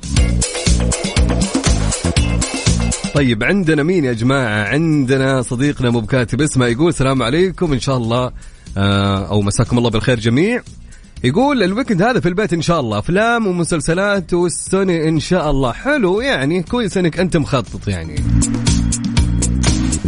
طيب 3.16 3.44
عندنا 3.44 3.84
مين 3.84 4.06
يا 4.06 4.14
جماعة؟ 4.14 4.64
عندنا 4.68 5.42
صديقنا 5.42 5.90
مو 5.90 6.00
بكاتب 6.00 6.42
اسمه 6.42 6.66
يقول 6.66 6.90
السلام 6.90 7.24
عليكم 7.24 7.74
إن 7.74 7.80
شاء 7.80 7.98
الله 7.98 8.32
آه، 8.78 9.28
أو 9.28 9.42
مساكم 9.42 9.78
الله 9.78 9.90
بالخير 9.90 10.20
جميع. 10.20 10.62
يقول 11.24 11.64
ال 11.64 11.68
weekend 11.68 12.02
هذا 12.02 12.20
في 12.20 12.30
البيت 12.30 12.54
إن 12.54 12.62
شاء 12.62 12.80
الله 12.80 13.00
أفلام 13.00 13.48
ومسلسلات 13.48 14.34
والسوني 14.34 15.10
إن 15.10 15.20
شاء 15.20 15.52
الله. 15.52 15.72
حلو 15.72 16.22
يعني 16.22 16.64
كويس 16.64 16.98
إنك 16.98 17.20
أنت 17.20 17.38
مخطط 17.38 17.88
يعني. 17.88 18.16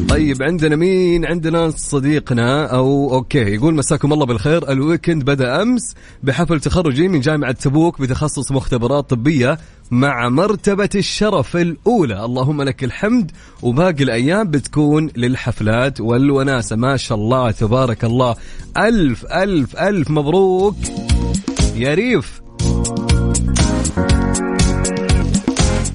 طيب 0.09 0.43
عندنا 0.43 0.75
مين؟ 0.75 1.25
عندنا 1.25 1.69
صديقنا 1.69 2.65
أو 2.65 3.13
okay 3.13 3.37
يقول 3.37 3.75
مساكم 3.75 4.13
الله 4.13 4.25
بالخير 4.25 4.71
ال 4.71 4.78
weekend 4.78 5.23
بدأ 5.23 5.61
أمس 5.61 5.95
بحفل 6.23 6.59
تخرجي 6.59 7.07
من 7.07 7.19
جامعة 7.19 7.51
تبوك 7.51 8.01
بتخصص 8.01 8.51
مختبرات 8.51 9.09
طبية 9.09 9.57
مع 9.91 10.29
مرتبة 10.29 10.89
الشرف 10.95 11.57
الأولى. 11.57 12.25
اللهم 12.25 12.61
لك 12.61 12.83
الحمد. 12.83 13.31
وباقي 13.61 14.03
الأيام 14.03 14.51
بتكون 14.51 15.09
للحفلات 15.15 16.01
والوناسة. 16.01 16.75
ما 16.75 16.97
شاء 16.97 17.17
الله 17.17 17.51
تبارك 17.51 18.03
الله. 18.03 18.35
ألف 18.77 19.25
ألف 19.25 19.75
ألف 19.75 20.11
مبروك. 20.11 20.75
يا 21.75 21.93
ريف. 21.93 22.41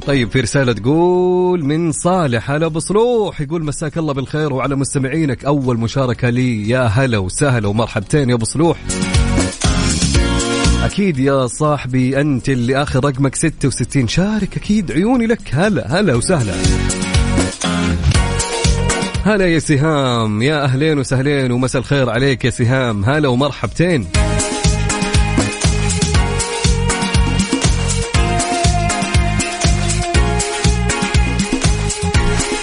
طيب 0.06 0.30
في 0.30 0.40
رسالة 0.40 0.72
تقول 0.72 1.64
من 1.64 1.92
صالح 1.92 2.50
هلا 2.50 2.68
بصلوح 2.68 3.40
يقول 3.40 3.64
مساك 3.64 3.98
الله 3.98 4.12
بالخير 4.12 4.52
وعلى 4.52 4.76
مستمعينك. 4.76 5.44
أول 5.44 5.78
مشاركة 5.78 6.30
لي. 6.30 6.68
يا 6.68 6.82
هلا 6.82 7.18
وسهلا 7.18 7.68
ومرحبتين 7.68 8.30
يا 8.30 8.34
بصلوح 8.34 8.78
أكيد 10.82 11.18
يا 11.18 11.46
صاحبي 11.46 12.20
أنت 12.20 12.48
اللي 12.48 12.82
آخر 12.82 13.04
رقمك 13.04 13.34
66 13.34 14.08
شارك 14.08 14.56
أكيد 14.56 14.92
عيوني 14.92 15.26
لك. 15.26 15.40
هلا 15.52 16.00
هلا 16.00 16.14
وسهلا. 16.14 16.54
هلا 19.24 19.46
يا 19.46 19.58
سهام. 19.58 20.42
يا 20.42 20.64
أهلين 20.64 20.98
وسهلين 20.98 21.52
ومساء 21.52 21.80
الخير 21.82 22.10
عليك 22.10 22.44
يا 22.44 22.50
سهام. 22.50 23.04
هلا 23.04 23.28
ومرحبتين. 23.28 24.06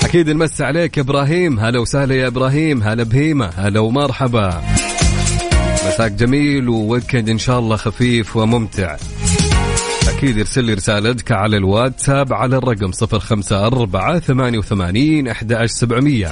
أكيد 0.09 0.29
نمس 0.29 0.61
عليك 0.61 0.99
إبراهيم. 0.99 1.59
هلا 1.59 1.79
وسهلا 1.79 2.15
يا 2.15 2.27
إبراهيم. 2.27 2.83
هلا 2.83 3.03
بهيمة. 3.03 3.49
هلا 3.57 3.79
ومرحبا. 3.79 4.61
مساك 5.87 6.11
جميل 6.11 6.69
وويكند 6.69 7.29
إن 7.29 7.37
شاء 7.37 7.59
الله 7.59 7.75
خفيف 7.75 8.35
وممتع. 8.35 8.95
أكيد 10.17 10.37
ارسل 10.37 10.63
لي 10.63 10.73
رسالتك 10.73 11.31
على 11.31 11.57
الواتساب 11.57 12.33
على 12.33 12.57
الرقم 12.57 12.91
054 12.91 14.19
88 14.19 15.27
11700 15.27 16.31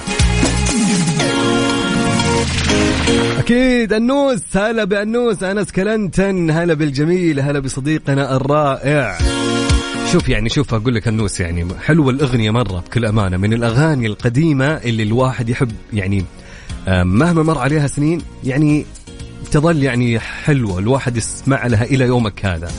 أكيد 3.38 3.94
النوس 3.94 4.42
هلا 4.56 4.84
بأنوس 4.84 5.44
أنس 5.44 5.72
كلنتن. 5.72 6.52
هلا 6.52 6.74
بالجميل. 6.74 7.40
هلا 7.40 7.60
بصديقنا 7.60 8.36
الرائع. 8.36 9.18
شوف 10.12 10.30
يعني 10.30 10.50
شوف 10.50 10.74
أقول 10.74 10.96
لك 10.96 11.08
النوس 11.08 11.40
يعني 11.40 11.68
حلوة 11.86 12.10
الأغنية 12.10 12.52
مرة 12.52 12.80
بكل 12.80 13.06
أمانة 13.06 13.38
من 13.38 13.54
الأغاني 13.54 14.08
القديمة 14.08 14.66
اللي 14.66 15.04
الواحد 15.04 15.50
يحب 15.50 15.72
يعني 15.94 16.26
مهما 16.88 17.44
مر 17.44 17.58
عليها 17.58 17.88
سنين 17.88 18.22
يعني 18.44 18.86
تظل 19.52 19.84
يعني 19.84 20.20
حلوة 20.20 20.80
الواحد 20.80 21.18
يسمع 21.18 21.68
لها 21.68 21.84
إلى 21.84 22.06
يومك 22.06 22.46
هذا. 22.46 22.72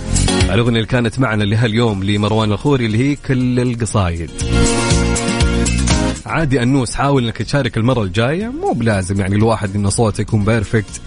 الأغنية 0.45 0.77
اللي 0.77 0.87
كانت 0.87 1.19
معنا 1.19 1.45
لهاليوم 1.45 2.05
لمروان 2.05 2.53
الخوري 2.53 2.87
اللي 2.87 2.99
هي 2.99 3.17
كل 3.17 3.61
القصايد. 3.61 4.31
عادي 6.27 6.63
انوس 6.63 6.95
حاول 6.95 7.25
إنك 7.25 7.37
تشارك 7.37 7.77
المرة 7.77 8.03
الجاية 8.03 8.47
مو 8.47 8.73
بلازم 8.73 9.21
يعني 9.21 9.37
الواحد 9.37 9.75
إنه 9.75 9.89
صوته 9.89 10.21
يكون 10.21 10.45
بيرفكت 10.45 11.01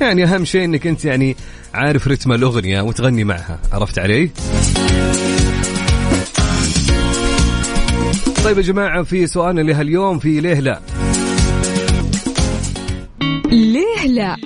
يعني 0.00 0.24
أهم 0.24 0.44
شيء 0.44 0.64
إنك 0.64 0.86
أنت 0.86 1.04
يعني 1.04 1.36
عارف 1.74 2.08
رتم 2.08 2.32
الأغنية 2.32 2.80
وتغني 2.80 3.24
معها 3.24 3.58
عرفت 3.72 3.98
علي؟ 3.98 4.30
طيب 8.48 8.56
يا 8.56 8.62
جماعة 8.62 9.02
في 9.02 9.26
سؤالنا 9.26 9.60
لهاليوم 9.60 10.18
في 10.18 10.40
ليه 10.40 10.60
لا 10.60 10.80
ليه 13.46 14.06
لا 14.06 14.36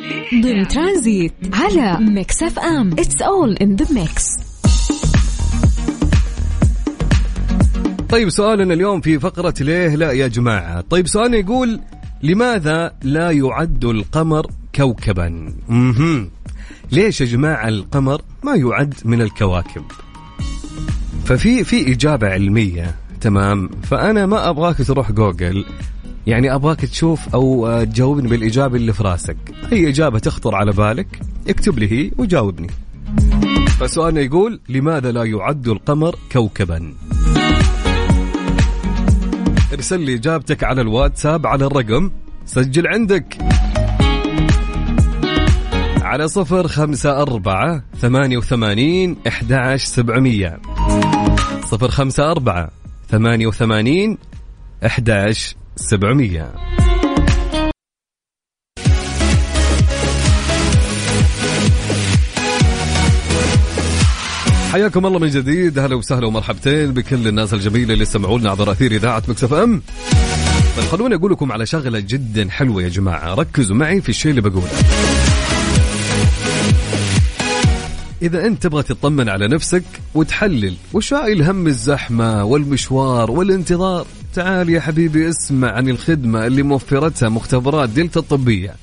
ضمن 0.42 0.68
ترانزيت 0.68 1.32
على 1.52 1.98
Mix 2.00 2.42
FM. 2.42 2.92
It's 2.92 3.22
all 3.22 3.56
in 3.56 3.76
the 3.76 3.86
mix 3.94 4.26
طيب 8.08 8.28
سؤالنا 8.30 8.74
اليوم 8.74 9.00
في 9.00 9.18
فقرة 9.18 9.54
ليه 9.60 9.94
لا 9.96 10.12
يا 10.12 10.28
جماعة. 10.28 10.80
طيب 10.80 11.06
سؤالنا 11.06 11.36
يقول 11.36 11.80
لماذا 12.22 12.94
لا 13.02 13.30
يعد 13.30 13.84
القمر 13.84 14.46
كوكبا؟ 14.74 15.54
مهم. 15.68 16.30
ليش 16.92 17.20
يا 17.20 17.26
جماعة 17.26 17.68
القمر 17.68 18.22
ما 18.42 18.54
يعد 18.54 18.94
من 19.04 19.20
الكواكب؟ 19.20 19.84
ففي 21.24 21.64
في 21.64 21.92
إجابة 21.92 22.28
علمية. 22.28 23.01
تمام. 23.22 23.70
فأنا 23.82 24.26
ما 24.26 24.48
أبغاك 24.50 24.76
تروح 24.76 25.12
جوجل. 25.12 25.64
يعني 26.26 26.54
أبغاك 26.54 26.80
تشوف 26.80 27.34
أو 27.34 27.84
تجاوبني 27.84 28.28
بالإجابة 28.28 28.76
اللي 28.76 28.92
في 28.92 29.02
راسك. 29.02 29.36
أي 29.72 29.88
إجابة 29.88 30.18
تخطر 30.18 30.54
على 30.54 30.72
بالك 30.72 31.20
اكتب 31.48 31.78
لي 31.78 31.92
هي 31.92 32.10
وجاوبني. 32.18 32.70
فسؤالنا 33.80 34.20
يقول 34.20 34.60
لماذا 34.68 35.12
لا 35.12 35.24
يعد 35.24 35.68
القمر 35.68 36.16
كوكبا؟ 36.32 36.94
ارسل 39.72 40.00
لي 40.00 40.14
إجابتك 40.14 40.64
على 40.64 40.80
الواتساب 40.80 41.46
على 41.46 41.66
الرقم. 41.66 42.10
سجل 42.46 42.86
عندك. 42.86 43.38
على 46.02 46.28
صفر 46.28 46.68
خمسة 46.68 47.22
أربعة 47.22 47.82
ثمانية 48.00 48.36
وثمانين 48.36 49.16
إحدى 49.28 49.78
سبعمية. 49.78 50.60
صفر 51.64 51.88
خمسة 51.88 52.30
أربعة 52.30 52.81
ثمانية 53.12 53.46
وثمانين 53.46 54.18
أحداش 54.86 55.56
سبعمية. 55.76 56.52
حياكم 64.72 65.06
الله 65.06 65.18
من 65.18 65.28
جديد 65.28 65.78
هلا 65.78 65.94
وسهلا 65.94 66.26
ومرحبتين 66.26 66.92
بكل 66.92 67.28
الناس 67.28 67.54
الجميلة 67.54 67.94
اللي 67.94 68.04
سمعونا 68.04 68.50
عبر 68.50 68.72
أثير 68.72 68.92
إذاعة 68.92 69.22
مكسف 69.28 69.54
طيب 69.54 69.80
خلوني 70.90 71.14
أقول 71.14 71.32
لكم 71.32 71.52
على 71.52 71.66
شغلة 71.66 72.00
جدا 72.00 72.50
حلوة 72.50 72.82
يا 72.82 72.88
جماعة 72.88 73.34
ركزوا 73.34 73.76
معي 73.76 74.00
في 74.00 74.08
الشيء 74.08 74.30
اللي 74.30 74.40
بقوله. 74.40 74.68
إذا 78.22 78.46
أنت 78.46 78.62
تبغى 78.62 78.82
تطمن 78.82 79.28
على 79.28 79.48
نفسك 79.48 79.84
وتحلل 80.14 80.74
وشايل 80.92 81.42
هم 81.42 81.66
الزحمة 81.66 82.44
والمشوار 82.44 83.30
والانتظار؟ 83.30 84.06
تعال 84.34 84.68
يا 84.70 84.80
حبيبي 84.80 85.28
اسمع 85.28 85.72
عن 85.72 85.88
الخدمة 85.88 86.46
اللي 86.46 86.62
موفرتها 86.62 87.28
مختبرات 87.28 87.88
دلتا 87.88 88.20
الطبية. 88.20 88.74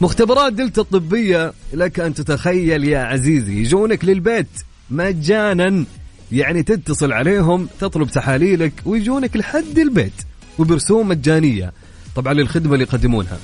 مختبرات 0.00 0.52
دلتا 0.52 0.80
الطبية 0.80 1.52
لك 1.72 2.00
أن 2.00 2.14
تتخيل 2.14 2.84
يا 2.84 2.98
عزيزي 2.98 3.60
يجونك 3.60 4.04
للبيت 4.04 4.46
مجانا 4.90 5.84
يعني 6.32 6.62
تتصل 6.62 7.12
عليهم 7.12 7.68
تطلب 7.80 8.08
تحاليلك 8.10 8.72
ويجونك 8.86 9.36
لحد 9.36 9.78
البيت 9.78 10.12
وبرسوم 10.58 11.08
مجانية. 11.08 11.72
طبعا 12.16 12.32
للخدمة 12.32 12.74
اللي 12.74 12.84
يقدمونها. 12.84 13.38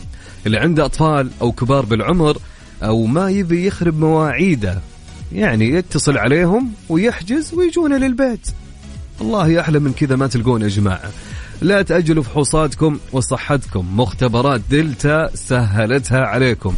اللي 0.47 0.59
عنده 0.59 0.85
أطفال 0.85 1.31
أو 1.41 1.53
كبار 1.53 1.85
بالعمر 1.85 2.39
أو 2.83 3.07
ما 3.07 3.31
يبي 3.31 3.67
يخرب 3.67 4.01
مواعيده. 4.01 4.81
يعني 5.33 5.71
يتصل 5.71 6.19
عليهم 6.19 6.73
ويحجز 6.89 7.55
ويجونا 7.55 7.95
للبيت. 7.95 8.49
والله 9.21 9.61
أحلى 9.61 9.79
من 9.79 9.93
كذا 9.93 10.17
ما 10.17 10.27
تلقون 10.27 10.63
يا 10.63 10.69
جماعة. 10.69 11.11
لا 11.63 11.83
تأجلوا 11.83 12.23
فحوصاتكم 12.23 12.99
وصحتكم. 13.13 13.97
مختبرات 13.97 14.61
دلتا 14.71 15.31
سهلتها 15.35 16.21
عليكم. 16.21 16.75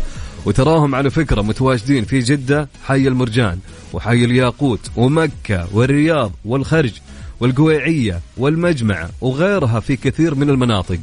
وتراهم 0.46 0.94
على 0.94 1.10
فكرة 1.10 1.42
متواجدين 1.42 2.04
في 2.04 2.18
جدة 2.18 2.68
حي 2.84 3.08
المرجان 3.08 3.58
وحي 3.92 4.24
الياقوت 4.24 4.90
ومكة 4.96 5.68
والرياض 5.72 6.32
والخرج 6.44 6.92
والقويعية 7.40 8.20
والمجمعة 8.36 9.10
وغيرها 9.20 9.80
في 9.80 9.96
كثير 9.96 10.34
من 10.34 10.50
المناطق. 10.50 10.98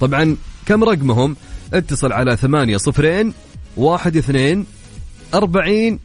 طبعا 0.00 0.36
كم 0.66 0.84
رقمهم؟ 0.84 1.36
اتصل 1.74 2.12
على 2.12 2.36
ثمانية 2.36 2.76
صفرين 2.76 3.32
واحد 3.76 4.16
اثنين 4.16 4.66
أربعين 5.34 5.98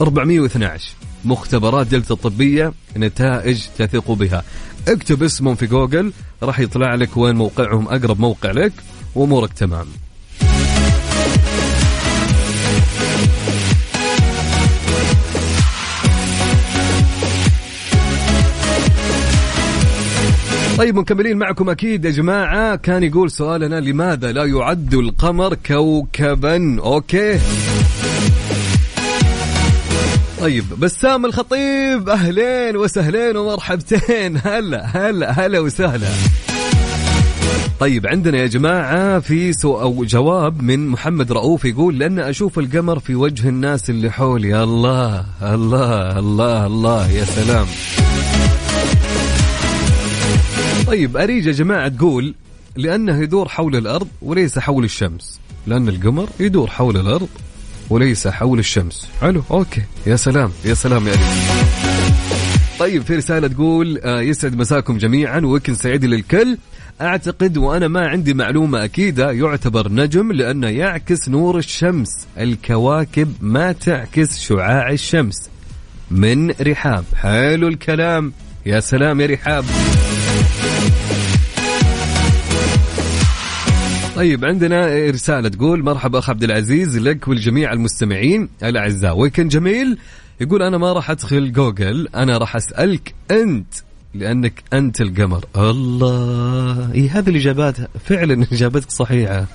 412 0.00 0.94
مختبرات 1.24 1.86
دلتا 1.86 2.14
الطبية 2.14 2.72
نتائج 2.96 3.62
تثق 3.78 4.10
بها. 4.10 4.44
اكتب 4.88 5.22
اسمهم 5.22 5.54
في 5.54 5.66
جوجل 5.66 6.12
راح 6.42 6.60
يطلع 6.60 6.94
لك 6.94 7.16
وين 7.16 7.36
موقعهم 7.36 7.88
أقرب 7.88 8.20
موقع 8.20 8.50
لك 8.50 8.72
وأمورك 9.14 9.52
تمام. 9.52 9.86
طيب 20.78 20.96
مكملين 20.96 21.36
معكم 21.36 21.70
أكيد 21.70 22.04
يا 22.04 22.10
جماعة. 22.10 22.76
كان 22.76 23.02
يقول 23.02 23.30
سؤالنا 23.30 23.80
لماذا 23.80 24.32
لا 24.32 24.44
يعد 24.44 24.94
القمر 24.94 25.54
كوكبا؟ 25.54 26.80
okay. 26.80 27.38
طيب 30.42 30.64
بسام 30.80 31.26
الخطيب 31.26 32.08
أهلين 32.08 32.76
وسهلين 32.76 33.36
ومرحبتين. 33.36 34.36
هلا 34.44 34.86
هلا 34.86 35.30
هلا 35.30 35.60
وسهلا. 35.60 36.08
طيب 37.80 38.06
عندنا 38.06 38.38
يا 38.38 38.46
جماعة 38.46 39.20
في 39.20 39.52
سو 39.52 39.80
أو 39.80 40.04
جواب 40.04 40.62
من 40.62 40.88
محمد 40.88 41.32
رؤوف 41.32 41.64
يقول 41.64 41.98
لأن 41.98 42.18
أشوف 42.18 42.58
القمر 42.58 42.98
في 42.98 43.14
وجه 43.14 43.48
الناس 43.48 43.90
اللي 43.90 44.10
حولي. 44.10 44.62
الله 44.62 45.24
الله 45.42 46.18
الله 46.18 46.66
الله 46.66 47.10
يا 47.10 47.24
سلام. 47.24 47.66
طيب 50.86 51.16
أريج 51.16 51.46
يا 51.46 51.52
جماعة 51.52 51.88
تقول 51.88 52.34
لأنه 52.76 53.22
يدور 53.22 53.48
حول 53.48 53.76
الأرض 53.76 54.08
وليس 54.22 54.58
حول 54.58 54.84
الشمس. 54.84 55.40
لأن 55.66 55.88
القمر 55.88 56.28
يدور 56.40 56.70
حول 56.70 56.96
الأرض. 56.96 57.28
وليس 57.92 58.28
حول 58.28 58.58
الشمس. 58.58 59.08
حلو 59.20 59.42
أوكي. 59.50 59.82
يا 60.06 60.16
سلام 60.16 60.50
يا 60.64 60.74
سلام 60.74 61.08
يا 61.08 61.12
أريج 61.12 61.22
طيب 62.78 63.02
في 63.02 63.16
رسالة 63.16 63.48
تقول 63.48 64.00
آه، 64.04 64.20
يسعد 64.20 64.56
مساكم 64.56 64.98
جميعا 64.98 65.40
ويكن 65.40 65.74
سعيد 65.74 66.04
للكل. 66.04 66.58
أعتقد 67.00 67.56
وأنا 67.56 67.88
ما 67.88 68.08
عندي 68.08 68.34
معلومة 68.34 68.84
أكيدة 68.84 69.30
يعتبر 69.32 69.92
نجم 69.92 70.32
لأنه 70.32 70.68
يعكس 70.68 71.28
نور 71.28 71.58
الشمس. 71.58 72.26
الكواكب 72.38 73.34
ما 73.40 73.72
تعكس 73.72 74.38
شعاع 74.38 74.90
الشمس. 74.90 75.50
من 76.10 76.50
رحاب. 76.50 77.04
حلو 77.14 77.68
الكلام. 77.68 78.32
يا 78.66 78.80
سلام 78.80 79.20
يا 79.20 79.26
رحاب. 79.26 79.64
طيب 84.16 84.44
عندنا 84.44 85.10
رسالة 85.10 85.48
تقول 85.48 85.82
مرحبا 85.84 86.18
أخ 86.18 86.30
عبد 86.30 86.44
العزيز 86.44 86.98
لك 86.98 87.28
ولجميع 87.28 87.72
المستمعين 87.72 88.48
الأعزاء. 88.62 89.18
ويكن 89.18 89.48
جميل 89.48 89.98
يقول 90.40 90.62
أنا 90.62 90.78
ما 90.78 90.92
راح 90.92 91.10
أدخل 91.10 91.52
جوجل 91.52 92.08
أنا 92.14 92.38
راح 92.38 92.56
أسألك 92.56 93.14
أنت 93.30 93.74
لأنك 94.14 94.62
أنت 94.72 95.00
القمر. 95.00 95.44
الله. 95.56 96.92
إيه 96.94 97.18
هذه 97.18 97.28
الإجابات 97.28 97.76
فعلا 98.04 98.46
إجابتك 98.52 98.90
صحيحة. 98.90 99.46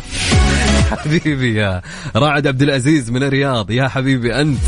حبيبي 0.90 1.54
يا 1.54 1.82
رعد 2.16 2.46
عبد 2.46 2.62
العزيز 2.62 3.10
من 3.10 3.22
الرياض. 3.22 3.70
يا 3.70 3.88
حبيبي 3.88 4.40
أنت. 4.40 4.58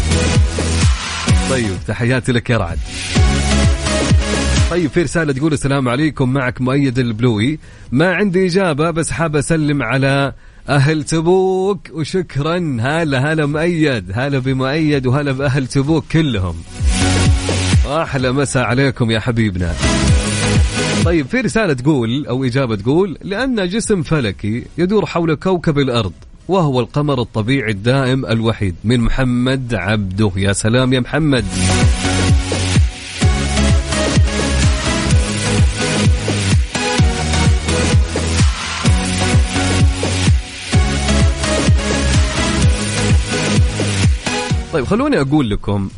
طيب 1.51 1.77
تحياتي 1.87 2.33
لك 2.33 2.51
يا 2.51 2.57
رعد 2.57 2.79
طيب 4.71 4.91
في 4.91 5.03
رسالة 5.03 5.33
تقول 5.33 5.53
السلام 5.53 5.89
عليكم 5.89 6.33
معك 6.33 6.61
مؤيد 6.61 6.99
البلوي. 6.99 7.59
ما 7.93 8.15
عندي 8.15 8.47
إجابة 8.47 8.91
بس 8.91 9.11
حاب 9.11 9.37
أسلم 9.37 9.83
على 9.83 10.33
أهل 10.69 11.05
تبوك 11.05 11.79
وشكرا. 11.93 12.79
هلا 12.81 13.33
هلا 13.33 13.47
مؤيد 13.47 14.05
هلا 14.15 14.39
بمؤيد 14.39 15.07
وهلا 15.07 15.33
بأهل 15.33 15.67
تبوك 15.67 16.05
كلهم. 16.13 16.55
أحلى 17.87 18.33
مساء 18.33 18.63
عليكم 18.63 19.11
يا 19.11 19.21
حبيبنا. 19.21 19.75
طيب 21.05 21.27
في 21.27 21.41
رسالة 21.41 21.73
تقول 21.73 22.27
أو 22.27 22.45
إجابة 22.45 22.77
تقول 22.77 23.19
لأن 23.23 23.69
جسم 23.69 24.03
فلكي 24.03 24.65
يدور 24.79 25.07
حول 25.07 25.35
كوكب 25.35 25.79
الأرض 25.79 26.13
وهو 26.49 26.81
القمر 26.81 27.21
الطبيعي 27.21 27.71
الدائم 27.71 28.27
الوحيد 28.27 28.75
من 28.85 29.01
محمد 29.01 29.75
عبده. 29.75 30.33
يا 30.37 30.53
سلام 30.53 30.93
يا 30.93 31.01
محمد. 31.01 31.45
طيب 44.73 44.85
خلوني 44.85 45.21
أقول 45.21 45.51
لكم 45.51 45.91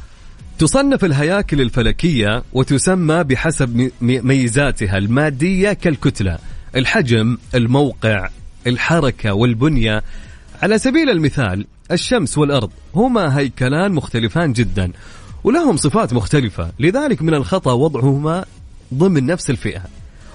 تصنف 0.59 1.05
الهياكل 1.05 1.61
الفلكية 1.61 2.43
وتسمى 2.53 3.25
بحسب 3.25 3.91
ميزاتها 4.01 4.99
المادية 4.99 5.73
كالكتلة. 5.73 6.39
الحجم 6.77 7.39
الموقع 7.55 8.29
الحركة 8.67 9.33
والبنية. 9.35 10.03
على 10.63 10.79
سبيل 10.79 11.11
المثال 11.11 11.67
الشمس 11.91 12.39
والأرض 12.39 12.71
هما 12.95 13.39
هيكلان 13.39 13.93
مختلفان 13.93 14.53
جدا 14.53 14.93
ولهم 15.45 15.77
صفات 15.77 16.13
مختلفة. 16.13 16.73
لذلك 16.81 17.23
من 17.23 17.35
الخطأ 17.35 17.73
وضعهما 17.73 18.45
ضمن 18.95 19.27
نفس 19.27 19.51
الفئة. 19.51 19.83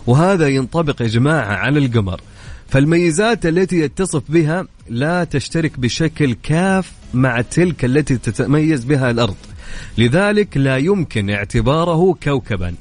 وهذا 0.08 0.48
ينطبق 0.48 1.02
يا 1.02 1.08
جماعة 1.08 1.56
على 1.56 1.80
القمر. 1.80 2.22
فالميزات 2.68 3.46
التي 3.46 3.80
يتصف 3.80 4.24
بها 4.30 4.66
لا 4.90 5.24
تشترك 5.24 5.80
بشكل 5.80 6.36
كاف 6.44 6.92
مع 7.14 7.42
تلك 7.42 7.86
التي 7.86 8.18
تتميز 8.18 8.84
بها 8.84 9.12
الأرض. 9.12 9.36
لذلك 9.98 10.58
لا 10.58 10.78
يمكن 10.78 11.30
اعتباره 11.30 12.18
كوكبا. 12.24 12.74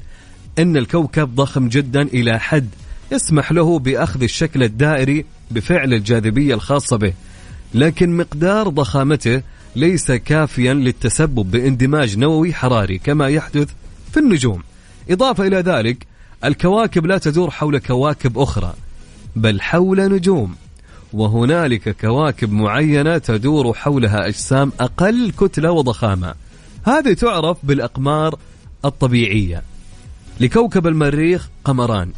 إن 0.59 0.77
الكوكب 0.77 1.35
ضخم 1.35 1.67
جدا 1.67 2.01
إلى 2.01 2.39
حد 2.39 2.69
يسمح 3.11 3.51
له 3.51 3.79
بأخذ 3.79 4.23
الشكل 4.23 4.63
الدائري 4.63 5.25
بفعل 5.51 5.93
الجاذبية 5.93 6.53
الخاصة 6.53 6.97
به. 6.97 7.13
لكن 7.73 8.17
مقدار 8.17 8.69
ضخامته 8.69 9.41
ليس 9.75 10.11
كافيا 10.11 10.73
للتسبب 10.73 11.51
باندماج 11.51 12.17
نووي 12.17 12.53
حراري 12.53 12.97
كما 12.97 13.27
يحدث 13.27 13.69
في 14.11 14.19
النجوم. 14.19 14.63
إضافة 15.09 15.47
إلى 15.47 15.57
ذلك 15.57 16.05
الكواكب 16.45 17.05
لا 17.05 17.17
تدور 17.17 17.51
حول 17.51 17.77
كواكب 17.77 18.37
أخرى 18.37 18.73
بل 19.35 19.61
حول 19.61 20.13
نجوم 20.13 20.55
وهنالك 21.13 21.95
كواكب 22.01 22.51
معينة 22.51 23.17
تدور 23.17 23.73
حولها 23.73 24.27
أجسام 24.27 24.71
أقل 24.79 25.31
كتلة 25.31 25.71
وضخامة. 25.71 26.33
هذه 26.83 27.13
تعرف 27.13 27.57
بالأقمار 27.63 28.35
الطبيعية. 28.85 29.63
لكوكب 30.39 30.87
المريخ 30.87 31.49
قمران 31.63 32.11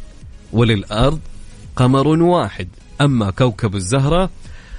وللأرض 0.52 1.20
قمر 1.76 2.08
واحد. 2.08 2.68
أما 3.00 3.30
كوكب 3.30 3.76
الزهرة 3.76 4.30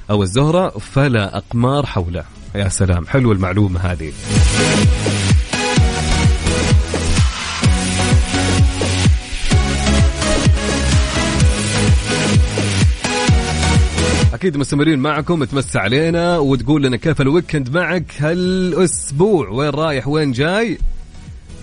أو 0.10 0.24
الزهرة 0.24 0.70
فلا 0.70 1.38
أقمار 1.38 1.86
حوله. 1.86 2.24
يا 2.56 2.70
سلام 2.70 3.08
حلو 3.08 3.32
المعلومة 3.32 3.80
هذه. 3.80 4.12
أكيد 14.34 14.58
مستمرين 14.58 15.00
معكم 15.00 15.44
تمسى 15.44 15.80
علينا 15.80 16.38
وتقول 16.38 16.84
لنا 16.84 16.98
كيف 16.98 17.22
الويكند 17.22 17.70
معك 17.70 18.14
هالأسبوع؟ 18.20 19.50
وين 19.50 19.70
رايح؟ 19.70 20.08
وين 20.08 20.32
جاي؟ 20.32 20.78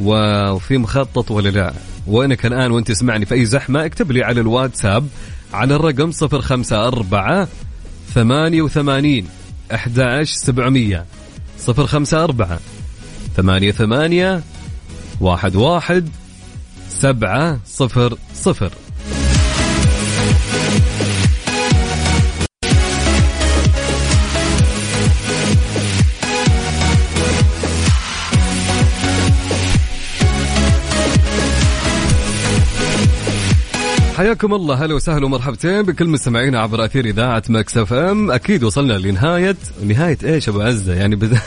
وفي 0.00 0.78
مخطط 0.78 1.30
ولا 1.30 1.48
لا؟ 1.48 1.72
وينك 2.06 2.46
الآن 2.46 2.70
وأنت 2.70 2.88
تسمعني 2.88 3.26
في 3.26 3.34
أي 3.34 3.44
زحمة؟ 3.44 3.84
اكتب 3.84 4.12
لي 4.12 4.22
على 4.22 4.40
الواتساب 4.40 5.08
على 5.52 5.74
الرقم 5.74 6.10
054 6.22 7.46
88 8.14 9.24
11700 9.72 11.04
054 11.68 12.58
88 13.36 14.42
11 16.88 17.58
700 18.28 18.86
حياكم 34.16 34.54
الله. 34.54 34.84
هلا 34.84 34.94
وسهلا 34.94 35.26
ومرحبتين 35.26 35.82
بكل 35.82 36.06
مستمعينا 36.06 36.60
عبر 36.60 36.84
أثير 36.84 37.04
إذاعة 37.04 37.42
Mix 37.48 37.78
FM. 37.78 38.30
أكيد 38.30 38.64
وصلنا 38.64 38.92
لنهايه 38.92 39.56
نهاية 39.84 40.18
إيش 40.24 40.48
أبو 40.48 40.60
عزة؟ 40.60 40.94
يعني 40.94 41.16
بد... 41.16 41.38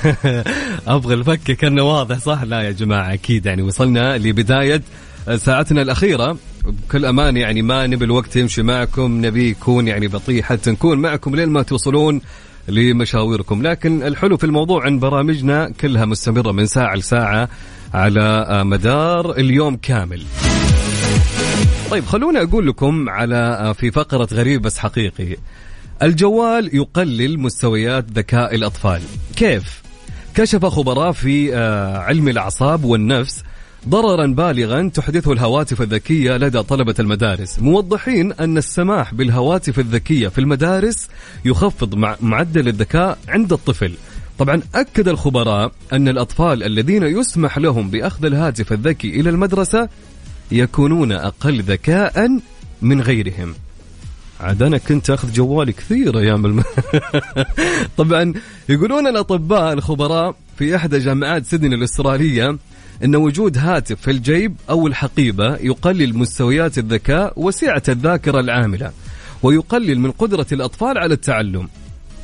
أبغى 0.88 1.13
الفك 1.13 1.43
كأنه 1.43 1.84
واضح 1.84 2.17
صح؟ 2.17 2.43
لا 2.43 2.61
يا 2.61 2.72
جماعة 2.72 3.13
أكيد 3.13 3.45
يعني 3.45 3.61
وصلنا 3.61 4.17
لبداية 4.17 4.82
ساعتنا 5.36 5.82
الأخيرة. 5.82 6.38
بكل 6.65 7.05
أمان 7.05 7.38
يعني 7.38 7.61
ما 7.61 7.88
نبي 7.88 8.05
الوقت 8.05 8.36
يمشي 8.36 8.61
معكم 8.63 9.26
نبي 9.26 9.49
يكون 9.49 9.88
يعني 9.88 10.07
بطيء 10.07 10.43
حتى 10.43 10.72
نكون 10.72 10.97
معكم 10.97 11.36
لين 11.36 11.49
ما 11.49 11.61
توصلون 11.61 12.22
لمشاويركم. 12.67 13.61
لكن 13.61 14.03
الحلو 14.03 14.38
في 14.38 14.43
الموضوع 14.43 14.88
إن 14.88 14.99
برامجنا 14.99 15.72
كلها 15.82 16.05
مستمرة 16.05 16.51
من 16.51 16.65
ساعة 16.65 16.95
لساعة 16.95 17.49
على 17.93 18.45
مدار 18.65 19.32
اليوم 19.32 19.76
كامل. 19.76 20.22
طيب 21.92 22.06
خلوني 22.06 22.42
أقول 22.42 22.68
لكم 22.68 23.10
على 23.10 23.36
آه، 23.36 23.74
في 23.74 23.92
فقرة 23.92 24.28
غريب 24.34 24.62
بس 24.62 24.78
حقيقي. 24.78 25.38
الجوال 26.04 26.76
يقلل 26.76 27.40
مستويات 27.40 28.06
ذكاء 28.12 28.56
الأطفال. 28.56 29.02
كيف؟ 29.36 29.82
كشف 30.36 30.66
خبراء 30.66 31.12
في 31.12 31.56
آه، 31.56 31.98
علم 31.98 32.28
الأعصاب 32.28 32.84
والنفس 32.84 33.44
ضررا 33.88 34.28
بالغا 34.28 34.90
تحدثه 34.94 35.32
الهواتف 35.32 35.82
الذكية 35.82 36.38
لدى 36.38 36.64
طلبة 36.64 36.96
المدارس. 37.00 37.60
موضحين 37.60 38.34
أن 38.34 38.58
السماح 38.58 39.14
بالهواتف 39.14 39.80
الذكية 39.80 40.28
في 40.28 40.42
المدارس 40.42 41.10
يخفض 41.46 41.96
معدل 42.22 42.68
الذكاء 42.68 43.18
عند 43.28 43.54
الطفل. 43.54 43.92
طبعا 44.40 44.62
أكد 44.76 45.08
الخبراء 45.08 45.72
أن 45.94 46.08
الأطفال 46.08 46.64
الذين 46.64 47.04
يسمح 47.04 47.58
لهم 47.58 47.90
بأخذ 47.90 48.26
الهاتف 48.26 48.74
الذكي 48.74 49.20
إلى 49.20 49.30
المدرسة 49.30 49.90
يكونون 50.52 51.12
أقل 51.12 51.62
ذكاء 51.62 52.39
من 52.82 53.02
غيرهم 53.02 53.56
عاد 54.39 54.64
أنا 54.64 54.78
كنت 54.78 55.10
أخذ 55.10 55.34
جوالي 55.34 55.72
كثير 55.72 56.20
أيام 56.20 56.45
الم... 56.45 56.64
طبعا 57.97 58.34
يقولون 58.70 59.08
الأطباء 59.08 59.74
الخبراء 59.74 60.36
في 60.58 60.76
إحدى 60.76 61.00
جامعات 61.00 61.45
سيدني 61.45 61.76
الأسترالية 61.76 62.58
إن 63.04 63.16
وجود 63.16 63.58
هاتف 63.58 64.02
في 64.02 64.12
الجيب 64.12 64.56
أو 64.70 64.88
الحقيبة 64.88 65.56
يقلل 65.56 66.18
مستويات 66.18 66.78
الذكاء 66.78 67.34
وسعة 67.36 67.84
الذاكرة 67.89 68.39
العاملة 68.39 68.91
ويقلل 69.43 70.00
من 70.00 70.12
قدرة 70.12 70.45
الأطفال 70.52 70.97
على 70.97 71.14
التعلم. 71.14 71.70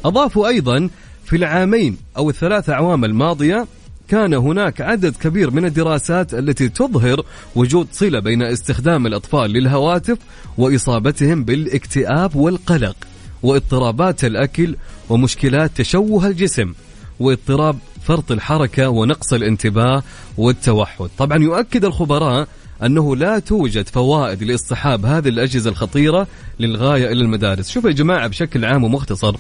أضافوا 0.06 0.48
أيضا 0.48 0.90
في 1.26 1.36
العامين 1.36 1.98
أو 2.18 2.30
الثلاث 2.30 2.70
أعوام 2.70 3.06
الماضية 3.06 3.68
كان 4.10 4.34
هناك 4.34 4.82
عدد 4.82 5.16
كبير 5.16 5.52
من 5.52 5.66
الدراسات 5.66 6.34
التي 6.34 6.70
تظهر 6.70 7.26
وجود 7.56 7.88
صلة 7.92 8.20
بين 8.20 8.44
استخدام 8.44 9.08
الأطفال 9.08 9.52
للهواتف 9.52 10.18
وإصابتهم 10.58 11.44
بالاكتئاب 11.44 12.36
والقلق 12.36 12.96
واضطرابات 13.44 14.26
الأكل 14.26 14.76
ومشكلات 15.10 15.72
تشوه 15.76 16.28
الجسم 16.28 16.74
واضطراب 17.20 17.78
فرط 18.04 18.32
الحركة 18.32 18.90
ونقص 18.90 19.34
الانتباه 19.34 20.04
والتوحد. 20.38 21.10
طبعا 21.18 21.38
يؤكد 21.38 21.86
الخبراء 21.86 22.48
أنه 22.84 23.16
لا 23.16 23.40
توجد 23.40 23.88
فوائد 23.88 24.44
لاصطحاب 24.44 25.06
هذه 25.06 25.28
الأجهزة 25.28 25.70
الخطيرة 25.70 26.28
للغاية 26.60 27.12
إلى 27.12 27.22
المدارس. 27.22 27.70
شوفوا 27.70 27.90
يا 27.90 27.96
جماعة 27.96 28.28
بشكل 28.28 28.66
عام 28.66 28.84
ومختصر 28.84 29.36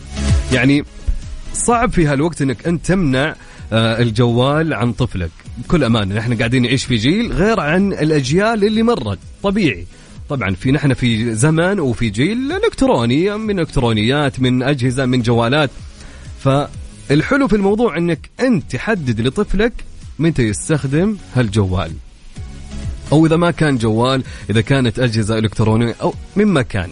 يعني 0.54 0.86
صعب 1.54 1.92
في 1.92 2.08
هالوقت 2.08 2.42
إنك 2.42 2.68
انت 2.68 2.86
تمنع 2.86 3.36
الجوال 3.74 4.74
عن 4.74 4.94
طفلك. 4.94 5.32
بكل 5.58 5.84
أمانة 5.84 6.16
نحن 6.16 6.38
قاعدين 6.38 6.62
نعيش 6.62 6.86
في 6.86 6.96
جيل 6.96 7.34
غير 7.34 7.60
عن 7.60 7.94
الأجيال 7.94 8.64
اللي 8.66 8.84
مرت. 8.84 9.20
طبيعي. 9.44 9.86
طبعا 10.30 10.56
في 10.56 10.72
نحن 10.72 10.94
في 10.94 11.36
زمن 11.36 11.80
وفي 11.80 12.10
جيل 12.10 12.52
إلكتروني 12.52 13.38
من 13.38 13.60
إلكترونيات 13.60 14.40
من 14.40 14.64
أجهزة 14.64 15.06
من 15.06 15.22
جوالات. 15.22 15.70
فالحلو 16.44 17.48
في 17.48 17.56
الموضوع 17.56 17.98
إنك 17.98 18.30
أنت 18.40 18.72
تحدد 18.72 19.22
لطفلك 19.22 19.74
متى 20.20 20.44
يستخدم 20.44 21.18
هالجوال. 21.36 21.92
أو 23.12 23.26
إذا 23.26 23.36
ما 23.36 23.52
كان 23.52 23.78
جوال 23.78 24.24
إذا 24.50 24.62
كانت 24.62 25.00
أجهزة 25.00 25.38
إلكترونية 25.38 25.96
أو 26.02 26.14
مما 26.36 26.62
كان. 26.62 26.90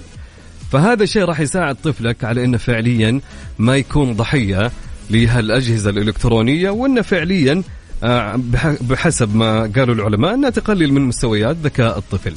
فهذا 0.72 1.04
الشيء 1.04 1.24
راح 1.24 1.40
يساعد 1.40 1.76
طفلك 1.84 2.24
على 2.24 2.46
إنه 2.46 2.58
فعليا 2.58 3.22
ما 3.60 3.78
يكون 3.78 4.14
ضحية. 4.14 4.72
لهالأجهزة 5.10 5.90
الإلكترونية 5.90 6.70
وانه 6.70 7.02
فعليا 7.02 7.64
آه، 8.04 8.40
بحسب 8.82 9.36
ما 9.36 9.72
قالوا 9.76 9.96
العلماء 9.96 10.34
أنها 10.34 10.50
تقلل 10.50 10.94
من 10.94 11.02
مستويات 11.02 11.58
ذكاء 11.64 11.98
الطفل. 11.98 12.34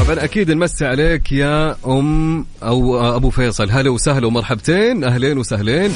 طبعا 0.00 0.24
أكيد 0.24 0.50
نمسي 0.50 0.86
عليك 0.86 1.32
يا 1.32 1.76
أم 1.86 2.46
أو 2.62 3.00
أبو 3.16 3.30
فيصل. 3.30 3.70
هلا 3.70 3.90
وسهلا 3.90 4.26
ومرحبتين. 4.26 5.04
أهلين 5.04 5.38
وسهلين. 5.38 5.90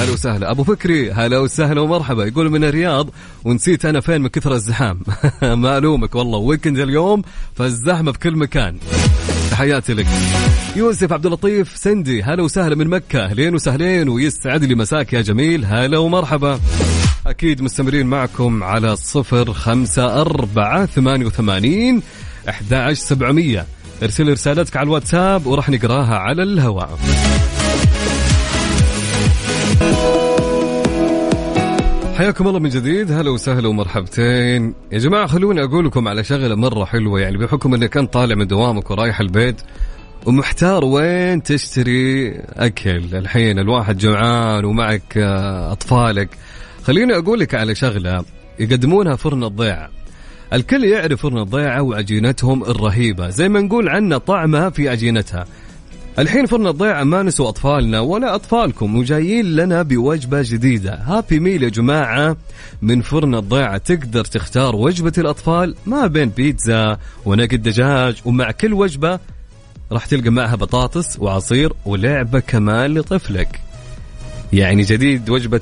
هلا 0.00 0.12
وسهلا. 0.12 0.50
أبو 0.50 0.64
فكري 0.64 1.12
هلا 1.12 1.38
وسهلا 1.38 1.80
ومرحبا. 1.80 2.24
يقول 2.24 2.50
من 2.50 2.64
الرياض 2.64 3.10
ونسيت 3.44 3.84
أنا 3.84 4.00
فين 4.00 4.20
من 4.20 4.28
كثر 4.28 4.54
الزحام. 4.54 5.00
ما 5.62 5.78
ألومك 5.78 6.14
والله. 6.14 6.38
ويكند 6.38 6.78
اليوم 6.78 7.22
فالزحمة 7.54 8.12
في 8.12 8.18
كل 8.18 8.36
مكان. 8.36 8.76
تحياتي 9.58 9.94
لك. 9.94 10.06
يوسف 10.76 11.12
عبد 11.12 11.26
اللطيف 11.26 11.76
سندي 11.76 12.22
هلا 12.22 12.42
وسهلا 12.42 12.74
من 12.74 12.88
مكة. 12.88 13.24
أهلين 13.24 13.54
وسهلين 13.54 14.08
ويسعد 14.08 14.64
لي 14.64 14.74
مساك 14.74 15.12
يا 15.12 15.20
جميل. 15.20 15.64
هلا 15.64 15.98
ومرحبا. 15.98 16.60
أكيد 17.26 17.62
مستمرين 17.62 18.06
معكم 18.06 18.62
على 18.62 18.96
صفر 18.96 19.52
خمسة 19.52 20.20
أربعة 20.20 20.86
ثمانية 20.86 21.26
وثمانين 21.26 22.02
أحد 22.48 22.92
سبعمية. 22.92 23.66
ارسل 24.02 24.32
رسالتك 24.32 24.76
على 24.76 24.86
الواتساب 24.86 25.46
وراح 25.46 25.70
نقراها 25.70 26.14
على 26.14 26.42
الهواء. 26.42 26.98
حياكم 32.18 32.48
الله 32.48 32.58
من 32.58 32.68
جديد. 32.68 33.12
هلا 33.12 33.30
وسهلا 33.30 33.68
ومرحبتين. 33.68 34.74
يا 34.92 34.98
جماعة 34.98 35.26
خلوني 35.26 35.64
أقول 35.64 35.86
لكم 35.86 36.08
على 36.08 36.24
شغلة 36.24 36.54
مرة 36.54 36.84
حلوة 36.84 37.20
يعني 37.20 37.36
بحكم 37.36 37.74
أنك 37.74 37.96
أنت 37.96 38.12
طالع 38.12 38.34
من 38.34 38.46
دوامك 38.46 38.90
ورايح 38.90 39.20
البيت 39.20 39.56
ومحتار 40.26 40.84
وين 40.84 41.42
تشتري 41.42 42.30
أكل. 42.38 43.16
الحين 43.16 43.58
الواحد 43.58 43.98
جوعان 43.98 44.64
ومعك 44.64 45.16
آه، 45.16 45.72
أطفالك. 45.72 46.28
خليني 46.84 47.16
أقول 47.16 47.40
لك 47.40 47.54
على 47.54 47.74
شغلة 47.74 48.24
يقدمونها 48.58 49.16
فرن 49.16 49.44
الضيعة. 49.44 49.90
الكل 50.52 50.84
يعرف 50.84 51.22
فرن 51.22 51.38
الضيعة 51.38 51.82
وعجينتهم 51.82 52.64
الرهيبة. 52.64 53.28
زي 53.28 53.48
ما 53.48 53.60
نقول 53.60 53.88
عنا 53.88 54.18
طعمها 54.18 54.70
في 54.70 54.88
عجينتها. 54.88 55.46
الحين 56.18 56.46
فرن 56.46 56.66
الضيعة 56.66 57.04
ما 57.04 57.22
نسوا 57.22 57.48
أطفالنا 57.48 58.00
ولا 58.00 58.34
أطفالكم 58.34 58.96
وجايين 58.96 59.56
لنا 59.56 59.82
بوجبة 59.82 60.42
جديدة. 60.44 60.94
هابي 60.94 61.40
ميل 61.40 61.62
يا 61.62 61.68
جماعة. 61.68 62.36
من 62.82 63.00
فرن 63.00 63.34
الضيعة 63.34 63.78
تقدر 63.78 64.24
تختار 64.24 64.76
وجبة 64.76 65.12
الأطفال 65.18 65.74
ما 65.86 66.06
بين 66.06 66.28
بيتزا 66.28 66.98
ونقد 67.24 67.62
دجاج 67.62 68.20
ومع 68.24 68.50
كل 68.50 68.72
وجبة 68.72 69.18
راح 69.92 70.06
تلقى 70.06 70.30
معها 70.30 70.56
بطاطس 70.56 71.18
وعصير 71.18 71.72
ولعبة 71.86 72.40
كمان 72.40 72.94
لطفلك. 72.94 73.60
يعني 74.52 74.82
جديد 74.82 75.30
وجبة 75.30 75.60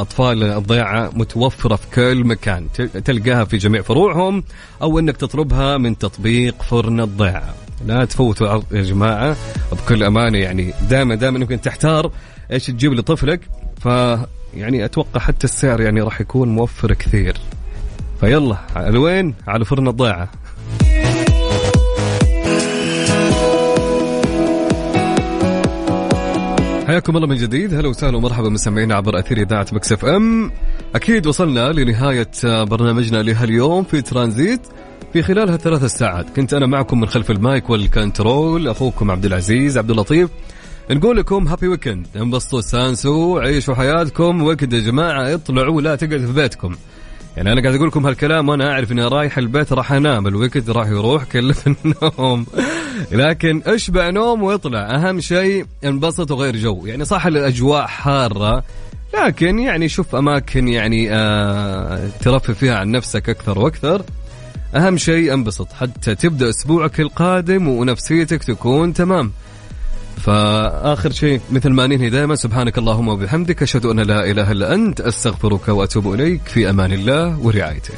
أطفال 0.00 0.42
الضيعة 0.42 1.10
متوفرة 1.14 1.76
في 1.76 1.86
كل 1.94 2.24
مكان. 2.24 2.68
تلقاها 3.04 3.44
في 3.44 3.56
جميع 3.56 3.82
فروعهم 3.82 4.44
أو 4.82 4.98
أنك 4.98 5.16
تطلبها 5.16 5.76
من 5.76 5.98
تطبيق 5.98 6.62
فرن 6.62 7.00
الضيعة. 7.00 7.54
لا 7.86 8.04
تفوتوا 8.04 8.62
يا 8.72 8.82
جماعة 8.82 9.36
بكل 9.72 10.02
أمانة 10.02 10.38
يعني 10.38 10.74
دائما 10.90 11.14
دائما 11.14 11.38
ممكن 11.38 11.60
تحتار 11.60 12.10
إيش 12.52 12.66
تجيب 12.66 12.92
لطفلك. 12.92 13.40
ف 13.80 13.86
يعني 14.54 14.84
أتوقع 14.84 15.20
حتى 15.20 15.44
السعر 15.44 15.80
يعني 15.80 16.00
راح 16.00 16.20
يكون 16.20 16.48
موفر 16.48 16.94
كثير. 16.94 17.36
فيلا 18.20 18.56
على 18.76 18.98
وين؟ 18.98 19.34
على 19.48 19.64
فرن 19.64 19.88
الضيعة 19.88 20.28
حياكم 26.86 27.16
الله 27.16 27.26
من 27.26 27.36
جديد. 27.36 27.74
هلا 27.74 27.88
وسهلا 27.88 28.16
ومرحبا 28.16 28.48
مستمعينا 28.48 28.94
عبر 28.94 29.18
أثير 29.18 29.38
إذاعة 29.38 29.66
Mix 29.72 30.04
FM. 30.04 30.50
أكيد 30.94 31.26
وصلنا 31.26 31.72
لنهاية 31.72 32.30
برنامجنا 32.44 33.22
لهاليوم 33.22 33.84
في 33.84 34.02
ترانزيت. 34.02 34.60
في 35.14 35.22
خلال 35.22 35.50
هالثلاث 35.50 35.84
ساعات 35.84 36.30
كنت 36.36 36.54
أنا 36.54 36.66
معكم 36.66 37.00
من 37.00 37.06
خلف 37.06 37.30
ال 37.30 37.40
mic 37.40 37.70
وال 37.70 37.92
control 37.92 38.68
أخوكم 38.68 39.10
عبد 39.10 39.24
العزيز 39.24 39.78
عبد 39.78 39.90
اللطيف. 39.90 40.30
نقول 40.90 41.16
لكم 41.16 41.48
happy 41.48 41.68
weekend 41.68 42.06
انبسطوا 42.16 42.58
استانسوا 42.58 43.40
عيشوا 43.40 43.74
حياتكم. 43.74 44.42
weekend 44.42 44.72
يا 44.72 44.80
جماعة 44.80 45.34
اطلعوا 45.34 45.80
لا 45.82 45.96
تقعدوا 45.96 46.26
في 46.26 46.32
بيتكم. 46.32 46.76
يعني 47.36 47.52
أنا 47.52 47.62
قاعد 47.62 47.74
أقول 47.74 47.88
لكم 47.88 48.06
هالكلام 48.06 48.48
وأنا 48.48 48.72
أعرف 48.72 48.92
إني 48.92 49.04
رايح 49.04 49.38
البيت 49.38 49.72
راح 49.72 49.92
أنام. 49.92 50.26
ال 50.26 50.32
weekend 50.32 50.70
راح 50.70 50.86
يروح 50.86 51.24
كله 51.24 51.48
في 51.48 51.64
النوم. 51.68 52.46
لكن 53.12 53.62
أشبع 53.66 54.10
نوم 54.10 54.42
واطلع 54.42 54.94
أهم 54.94 55.20
شيء 55.20 55.66
انبسط 55.84 56.30
وغير 56.30 56.56
جو. 56.56 56.86
يعني 56.86 57.04
صح 57.04 57.26
الأجواء 57.26 57.86
حارة 57.86 58.64
لكن 59.24 59.58
يعني 59.58 59.88
شوف 59.88 60.14
أماكن 60.14 60.68
يعني 60.68 61.12
آه 61.12 62.08
ترفه 62.20 62.52
فيها 62.52 62.78
عن 62.78 62.90
نفسك 62.90 63.28
أكثر 63.28 63.58
وأكثر. 63.58 64.02
أهم 64.76 64.96
شيء 64.96 65.34
انبسط 65.34 65.72
حتى 65.72 66.14
تبدأ 66.14 66.48
أسبوعك 66.48 67.00
القادم 67.00 67.68
ونفسيتك 67.68 68.44
تكون 68.44 68.92
تمام. 68.92 69.32
فآخر 70.16 71.10
شيء 71.10 71.40
مثل 71.52 71.68
ما 71.70 71.86
ننهي 71.86 72.10
دائما 72.10 72.34
سبحانك 72.34 72.78
اللهم 72.78 73.08
وبحمدك 73.08 73.62
أشهد 73.62 73.86
أن 73.86 74.00
لا 74.00 74.30
إله 74.30 74.52
إلا 74.52 74.74
أنت 74.74 75.00
أستغفرك 75.00 75.68
وأتوب 75.68 76.14
إليك 76.14 76.40
في 76.46 76.70
أمان 76.70 76.92
الله 76.92 77.38
ورعايته. 77.38 77.94